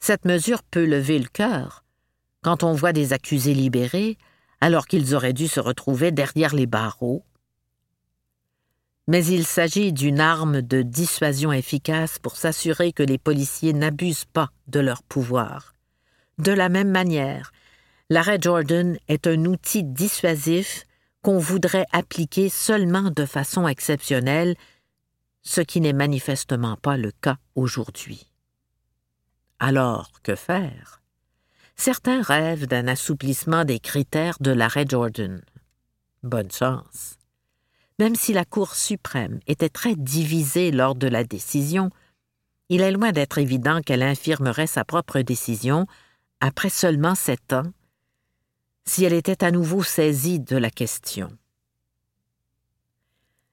Cette 0.00 0.24
mesure 0.24 0.64
peut 0.64 0.86
lever 0.86 1.20
le 1.20 1.28
cœur 1.28 1.84
quand 2.42 2.64
on 2.64 2.72
voit 2.72 2.92
des 2.92 3.12
accusés 3.12 3.54
libérés 3.54 4.18
alors 4.60 4.86
qu'ils 4.86 5.14
auraient 5.14 5.32
dû 5.32 5.48
se 5.48 5.60
retrouver 5.60 6.12
derrière 6.12 6.54
les 6.54 6.66
barreaux. 6.66 7.24
Mais 9.08 9.24
il 9.24 9.46
s'agit 9.46 9.92
d'une 9.92 10.20
arme 10.20 10.62
de 10.62 10.82
dissuasion 10.82 11.52
efficace 11.52 12.18
pour 12.18 12.36
s'assurer 12.36 12.92
que 12.92 13.02
les 13.02 13.18
policiers 13.18 13.72
n'abusent 13.72 14.24
pas 14.24 14.50
de 14.66 14.80
leur 14.80 15.02
pouvoir. 15.02 15.74
De 16.38 16.52
la 16.52 16.68
même 16.68 16.90
manière, 16.90 17.52
l'arrêt 18.10 18.38
Jordan 18.40 18.98
est 19.08 19.26
un 19.26 19.44
outil 19.44 19.84
dissuasif 19.84 20.84
qu'on 21.22 21.38
voudrait 21.38 21.86
appliquer 21.92 22.48
seulement 22.48 23.10
de 23.10 23.24
façon 23.24 23.66
exceptionnelle, 23.66 24.54
ce 25.42 25.60
qui 25.60 25.80
n'est 25.80 25.92
manifestement 25.92 26.76
pas 26.76 26.96
le 26.96 27.12
cas 27.12 27.36
aujourd'hui. 27.54 28.30
Alors, 29.58 30.10
que 30.22 30.34
faire? 30.34 31.00
Certains 31.76 32.22
rêvent 32.22 32.66
d'un 32.66 32.88
assouplissement 32.88 33.64
des 33.64 33.78
critères 33.78 34.36
de 34.40 34.50
l'arrêt 34.50 34.86
Jordan. 34.88 35.40
Bonne 36.22 36.50
chance. 36.50 37.16
Même 37.98 38.16
si 38.16 38.32
la 38.32 38.44
Cour 38.44 38.74
suprême 38.74 39.40
était 39.46 39.68
très 39.68 39.94
divisée 39.94 40.70
lors 40.70 40.94
de 40.94 41.06
la 41.06 41.24
décision, 41.24 41.90
il 42.68 42.80
est 42.80 42.90
loin 42.90 43.12
d'être 43.12 43.38
évident 43.38 43.80
qu'elle 43.80 44.02
infirmerait 44.02 44.66
sa 44.66 44.84
propre 44.84 45.20
décision 45.20 45.86
après 46.40 46.68
seulement 46.68 47.14
sept 47.14 47.52
ans, 47.52 47.70
si 48.84 49.04
elle 49.04 49.12
était 49.12 49.44
à 49.44 49.50
nouveau 49.50 49.82
saisie 49.82 50.40
de 50.40 50.56
la 50.56 50.70
question. 50.70 51.30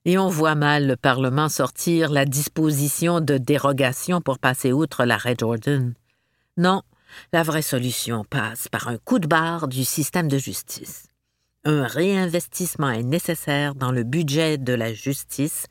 Et 0.05 0.17
on 0.17 0.27
voit 0.27 0.55
mal 0.55 0.87
le 0.87 0.97
Parlement 0.97 1.47
sortir 1.47 2.11
la 2.11 2.25
disposition 2.25 3.21
de 3.21 3.37
dérogation 3.37 4.19
pour 4.19 4.39
passer 4.39 4.73
outre 4.73 5.05
l'arrêt 5.05 5.35
Jordan. 5.39 5.93
Non, 6.57 6.83
la 7.31 7.43
vraie 7.43 7.61
solution 7.61 8.23
passe 8.23 8.67
par 8.67 8.87
un 8.87 8.97
coup 8.97 9.19
de 9.19 9.27
barre 9.27 9.67
du 9.67 9.83
système 9.83 10.27
de 10.27 10.37
justice. 10.37 11.07
Un 11.65 11.85
réinvestissement 11.87 12.91
est 12.91 13.03
nécessaire 13.03 13.75
dans 13.75 13.91
le 13.91 14.03
budget 14.03 14.57
de 14.57 14.73
la 14.73 14.93
justice 14.93 15.67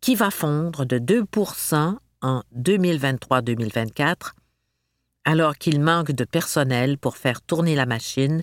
qui 0.00 0.14
va 0.14 0.30
fondre 0.30 0.86
de 0.86 0.98
2% 0.98 1.96
en 2.22 2.42
2023-2024 2.56 4.32
alors 5.24 5.56
qu'il 5.56 5.80
manque 5.80 6.12
de 6.12 6.24
personnel 6.24 6.98
pour 6.98 7.16
faire 7.16 7.42
tourner 7.42 7.74
la 7.74 7.86
machine, 7.86 8.42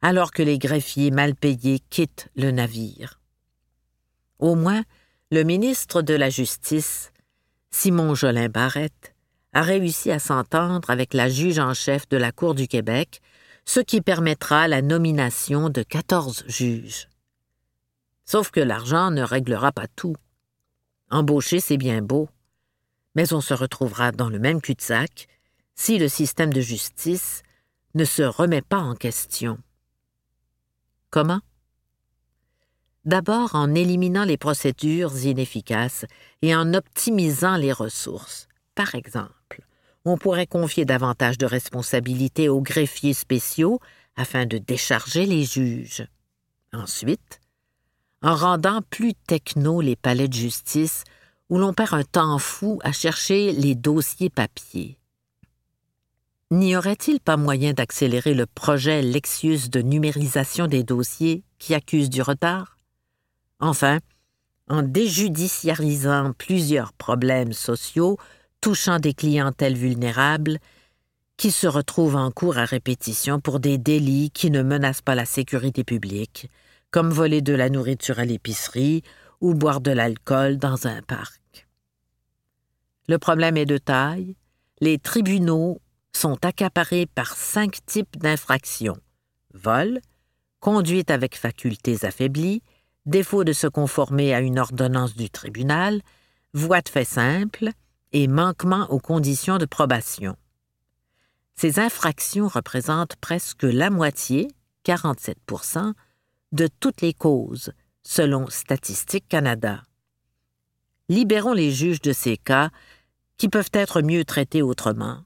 alors 0.00 0.30
que 0.30 0.42
les 0.42 0.58
greffiers 0.58 1.10
mal 1.10 1.34
payés 1.34 1.80
quittent 1.90 2.28
le 2.36 2.50
navire. 2.50 3.20
Au 4.38 4.54
moins, 4.54 4.82
le 5.30 5.44
ministre 5.44 6.02
de 6.02 6.14
la 6.14 6.30
Justice, 6.30 7.12
Simon 7.70 8.14
Jolin 8.14 8.48
Barrette, 8.48 9.11
a 9.52 9.62
réussi 9.62 10.10
à 10.10 10.18
s'entendre 10.18 10.90
avec 10.90 11.14
la 11.14 11.28
juge 11.28 11.58
en 11.58 11.74
chef 11.74 12.08
de 12.08 12.16
la 12.16 12.32
Cour 12.32 12.54
du 12.54 12.68
Québec, 12.68 13.20
ce 13.64 13.80
qui 13.80 14.00
permettra 14.00 14.66
la 14.68 14.82
nomination 14.82 15.68
de 15.68 15.82
quatorze 15.82 16.44
juges. 16.48 17.08
Sauf 18.24 18.50
que 18.50 18.60
l'argent 18.60 19.10
ne 19.10 19.22
réglera 19.22 19.72
pas 19.72 19.86
tout. 19.94 20.16
Embaucher, 21.10 21.60
c'est 21.60 21.76
bien 21.76 22.00
beau, 22.00 22.28
mais 23.14 23.32
on 23.32 23.40
se 23.40 23.54
retrouvera 23.54 24.12
dans 24.12 24.30
le 24.30 24.38
même 24.38 24.60
cul-de-sac 24.60 25.28
si 25.74 25.98
le 25.98 26.08
système 26.08 26.52
de 26.52 26.60
justice 26.60 27.42
ne 27.94 28.04
se 28.04 28.22
remet 28.22 28.62
pas 28.62 28.78
en 28.78 28.94
question. 28.94 29.58
Comment? 31.10 31.40
D'abord 33.04 33.54
en 33.54 33.74
éliminant 33.74 34.24
les 34.24 34.36
procédures 34.36 35.24
inefficaces 35.24 36.06
et 36.40 36.54
en 36.54 36.72
optimisant 36.72 37.56
les 37.56 37.72
ressources. 37.72 38.48
Par 38.74 38.94
exemple, 38.94 39.62
on 40.04 40.16
pourrait 40.16 40.46
confier 40.46 40.84
davantage 40.84 41.38
de 41.38 41.46
responsabilités 41.46 42.48
aux 42.48 42.60
greffiers 42.60 43.14
spéciaux 43.14 43.80
afin 44.16 44.46
de 44.46 44.58
décharger 44.58 45.26
les 45.26 45.44
juges. 45.44 46.06
Ensuite, 46.72 47.40
en 48.22 48.34
rendant 48.34 48.80
plus 48.82 49.14
techno 49.14 49.80
les 49.80 49.96
palais 49.96 50.28
de 50.28 50.34
justice 50.34 51.04
où 51.50 51.58
l'on 51.58 51.74
perd 51.74 51.94
un 51.94 52.04
temps 52.04 52.38
fou 52.38 52.78
à 52.82 52.92
chercher 52.92 53.52
les 53.52 53.74
dossiers 53.74 54.30
papier. 54.30 54.98
N'y 56.50 56.76
aurait-il 56.76 57.20
pas 57.20 57.36
moyen 57.36 57.72
d'accélérer 57.72 58.34
le 58.34 58.46
projet 58.46 59.02
Lexius 59.02 59.70
de 59.70 59.80
numérisation 59.80 60.66
des 60.66 60.82
dossiers 60.82 61.44
qui 61.58 61.74
accuse 61.74 62.10
du 62.10 62.22
retard? 62.22 62.78
Enfin, 63.58 63.98
en 64.68 64.82
déjudiciarisant 64.82 66.32
plusieurs 66.32 66.92
problèmes 66.92 67.52
sociaux 67.52 68.18
touchant 68.62 68.98
des 68.98 69.12
clientèles 69.12 69.76
vulnérables 69.76 70.58
qui 71.36 71.50
se 71.50 71.66
retrouvent 71.66 72.16
en 72.16 72.30
cours 72.30 72.56
à 72.56 72.64
répétition 72.64 73.40
pour 73.40 73.60
des 73.60 73.76
délits 73.76 74.30
qui 74.30 74.50
ne 74.50 74.62
menacent 74.62 75.02
pas 75.02 75.16
la 75.16 75.26
sécurité 75.26 75.84
publique, 75.84 76.48
comme 76.90 77.10
voler 77.10 77.42
de 77.42 77.52
la 77.52 77.68
nourriture 77.68 78.20
à 78.20 78.24
l'épicerie 78.24 79.02
ou 79.40 79.54
boire 79.54 79.80
de 79.80 79.90
l'alcool 79.90 80.56
dans 80.56 80.86
un 80.86 81.02
parc. 81.02 81.66
Le 83.08 83.18
problème 83.18 83.56
est 83.56 83.66
de 83.66 83.78
taille. 83.78 84.36
Les 84.80 84.98
tribunaux 84.98 85.80
sont 86.12 86.38
accaparés 86.44 87.06
par 87.06 87.34
cinq 87.34 87.84
types 87.84 88.16
d'infractions 88.16 88.98
vol, 89.54 90.00
conduite 90.60 91.10
avec 91.10 91.36
facultés 91.36 92.04
affaiblies, 92.04 92.62
défaut 93.06 93.44
de 93.44 93.52
se 93.52 93.66
conformer 93.66 94.32
à 94.32 94.40
une 94.40 94.58
ordonnance 94.58 95.16
du 95.16 95.28
tribunal, 95.28 96.00
voie 96.54 96.80
de 96.80 96.88
fait 96.88 97.04
simple 97.04 97.70
et 98.12 98.26
manquement 98.28 98.86
aux 98.90 98.98
conditions 98.98 99.58
de 99.58 99.64
probation. 99.64 100.36
Ces 101.54 101.78
infractions 101.78 102.48
représentent 102.48 103.16
presque 103.16 103.62
la 103.62 103.90
moitié, 103.90 104.48
47% 104.84 105.92
de 106.52 106.68
toutes 106.80 107.00
les 107.00 107.14
causes, 107.14 107.72
selon 108.02 108.48
Statistique 108.48 109.28
Canada. 109.28 109.82
Libérons 111.08 111.52
les 111.52 111.70
juges 111.70 112.00
de 112.00 112.12
ces 112.12 112.36
cas 112.36 112.70
qui 113.36 113.48
peuvent 113.48 113.70
être 113.72 114.02
mieux 114.02 114.24
traités 114.24 114.62
autrement. 114.62 115.24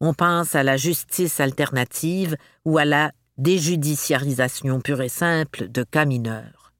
On 0.00 0.14
pense 0.14 0.54
à 0.54 0.62
la 0.62 0.76
justice 0.76 1.40
alternative 1.40 2.36
ou 2.64 2.78
à 2.78 2.84
la 2.84 3.12
déjudiciarisation 3.38 4.80
pure 4.80 5.02
et 5.02 5.08
simple 5.08 5.68
de 5.68 5.82
cas 5.82 6.04
mineurs. 6.04 6.72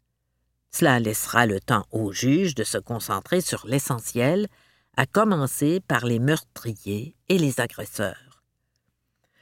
Cela 0.71 1.01
laissera 1.01 1.47
le 1.47 1.61
temps 1.61 1.87
aux 1.91 2.13
juges 2.13 2.55
de 2.55 2.65
se 2.65 2.79
concentrer 2.79 3.41
sur 3.41 3.67
l'essentiel, 3.67 4.49
à 4.97 5.07
commencer 5.07 5.81
par 5.81 6.05
les 6.05 6.19
meurtriers 6.19 7.17
et 7.29 7.39
les 7.39 7.61
agresseurs. 7.61 8.43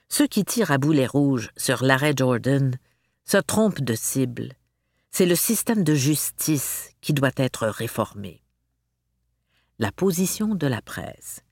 Ceux 0.09 0.27
qui 0.27 0.45
tirent 0.45 0.71
à 0.71 0.79
boulet 0.79 1.07
rouge 1.07 1.51
sur 1.57 1.85
l'arrêt 1.85 2.15
Jordan 2.17 2.77
se 3.25 3.39
trompent 3.39 3.81
de 3.81 3.95
cible. 3.95 4.53
C'est 5.11 5.27
le 5.27 5.37
système 5.37 5.85
de 5.85 5.95
justice 5.95 6.91
qui 7.01 7.13
doit 7.13 7.31
être 7.37 7.67
réformé. 7.67 8.43
La 9.79 9.93
position 9.93 10.55
de 10.55 10.67
la 10.67 10.83
presse. 10.83 11.43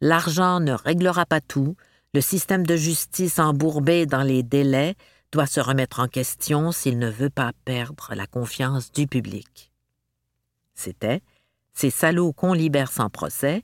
L'argent 0.00 0.60
ne 0.60 0.72
réglera 0.72 1.26
pas 1.26 1.40
tout, 1.40 1.76
le 2.14 2.20
système 2.20 2.66
de 2.66 2.76
justice 2.76 3.38
embourbé 3.38 4.06
dans 4.06 4.22
les 4.22 4.42
délais 4.42 4.94
doit 5.32 5.46
se 5.46 5.60
remettre 5.60 6.00
en 6.00 6.08
question 6.08 6.72
s'il 6.72 6.98
ne 6.98 7.10
veut 7.10 7.30
pas 7.30 7.52
perdre 7.64 8.14
la 8.14 8.26
confiance 8.26 8.92
du 8.92 9.06
public. 9.06 9.70
C'était 10.74 11.20
Ces 11.80 11.90
salauds 11.90 12.32
qu'on 12.32 12.54
libère 12.54 12.90
sans 12.90 13.08
procès, 13.08 13.62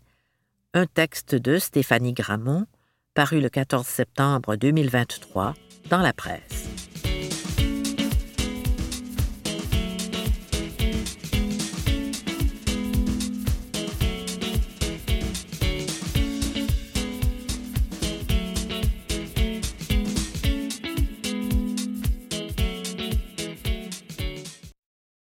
un 0.73 0.87
texte 0.87 1.35
de 1.35 1.59
Stéphanie 1.59 2.13
Gramont, 2.13 2.65
paru 3.13 3.41
le 3.41 3.49
14 3.49 3.85
septembre 3.85 4.55
2023 4.55 5.55
dans 5.91 5.99
la 5.99 6.13
presse. 6.13 6.69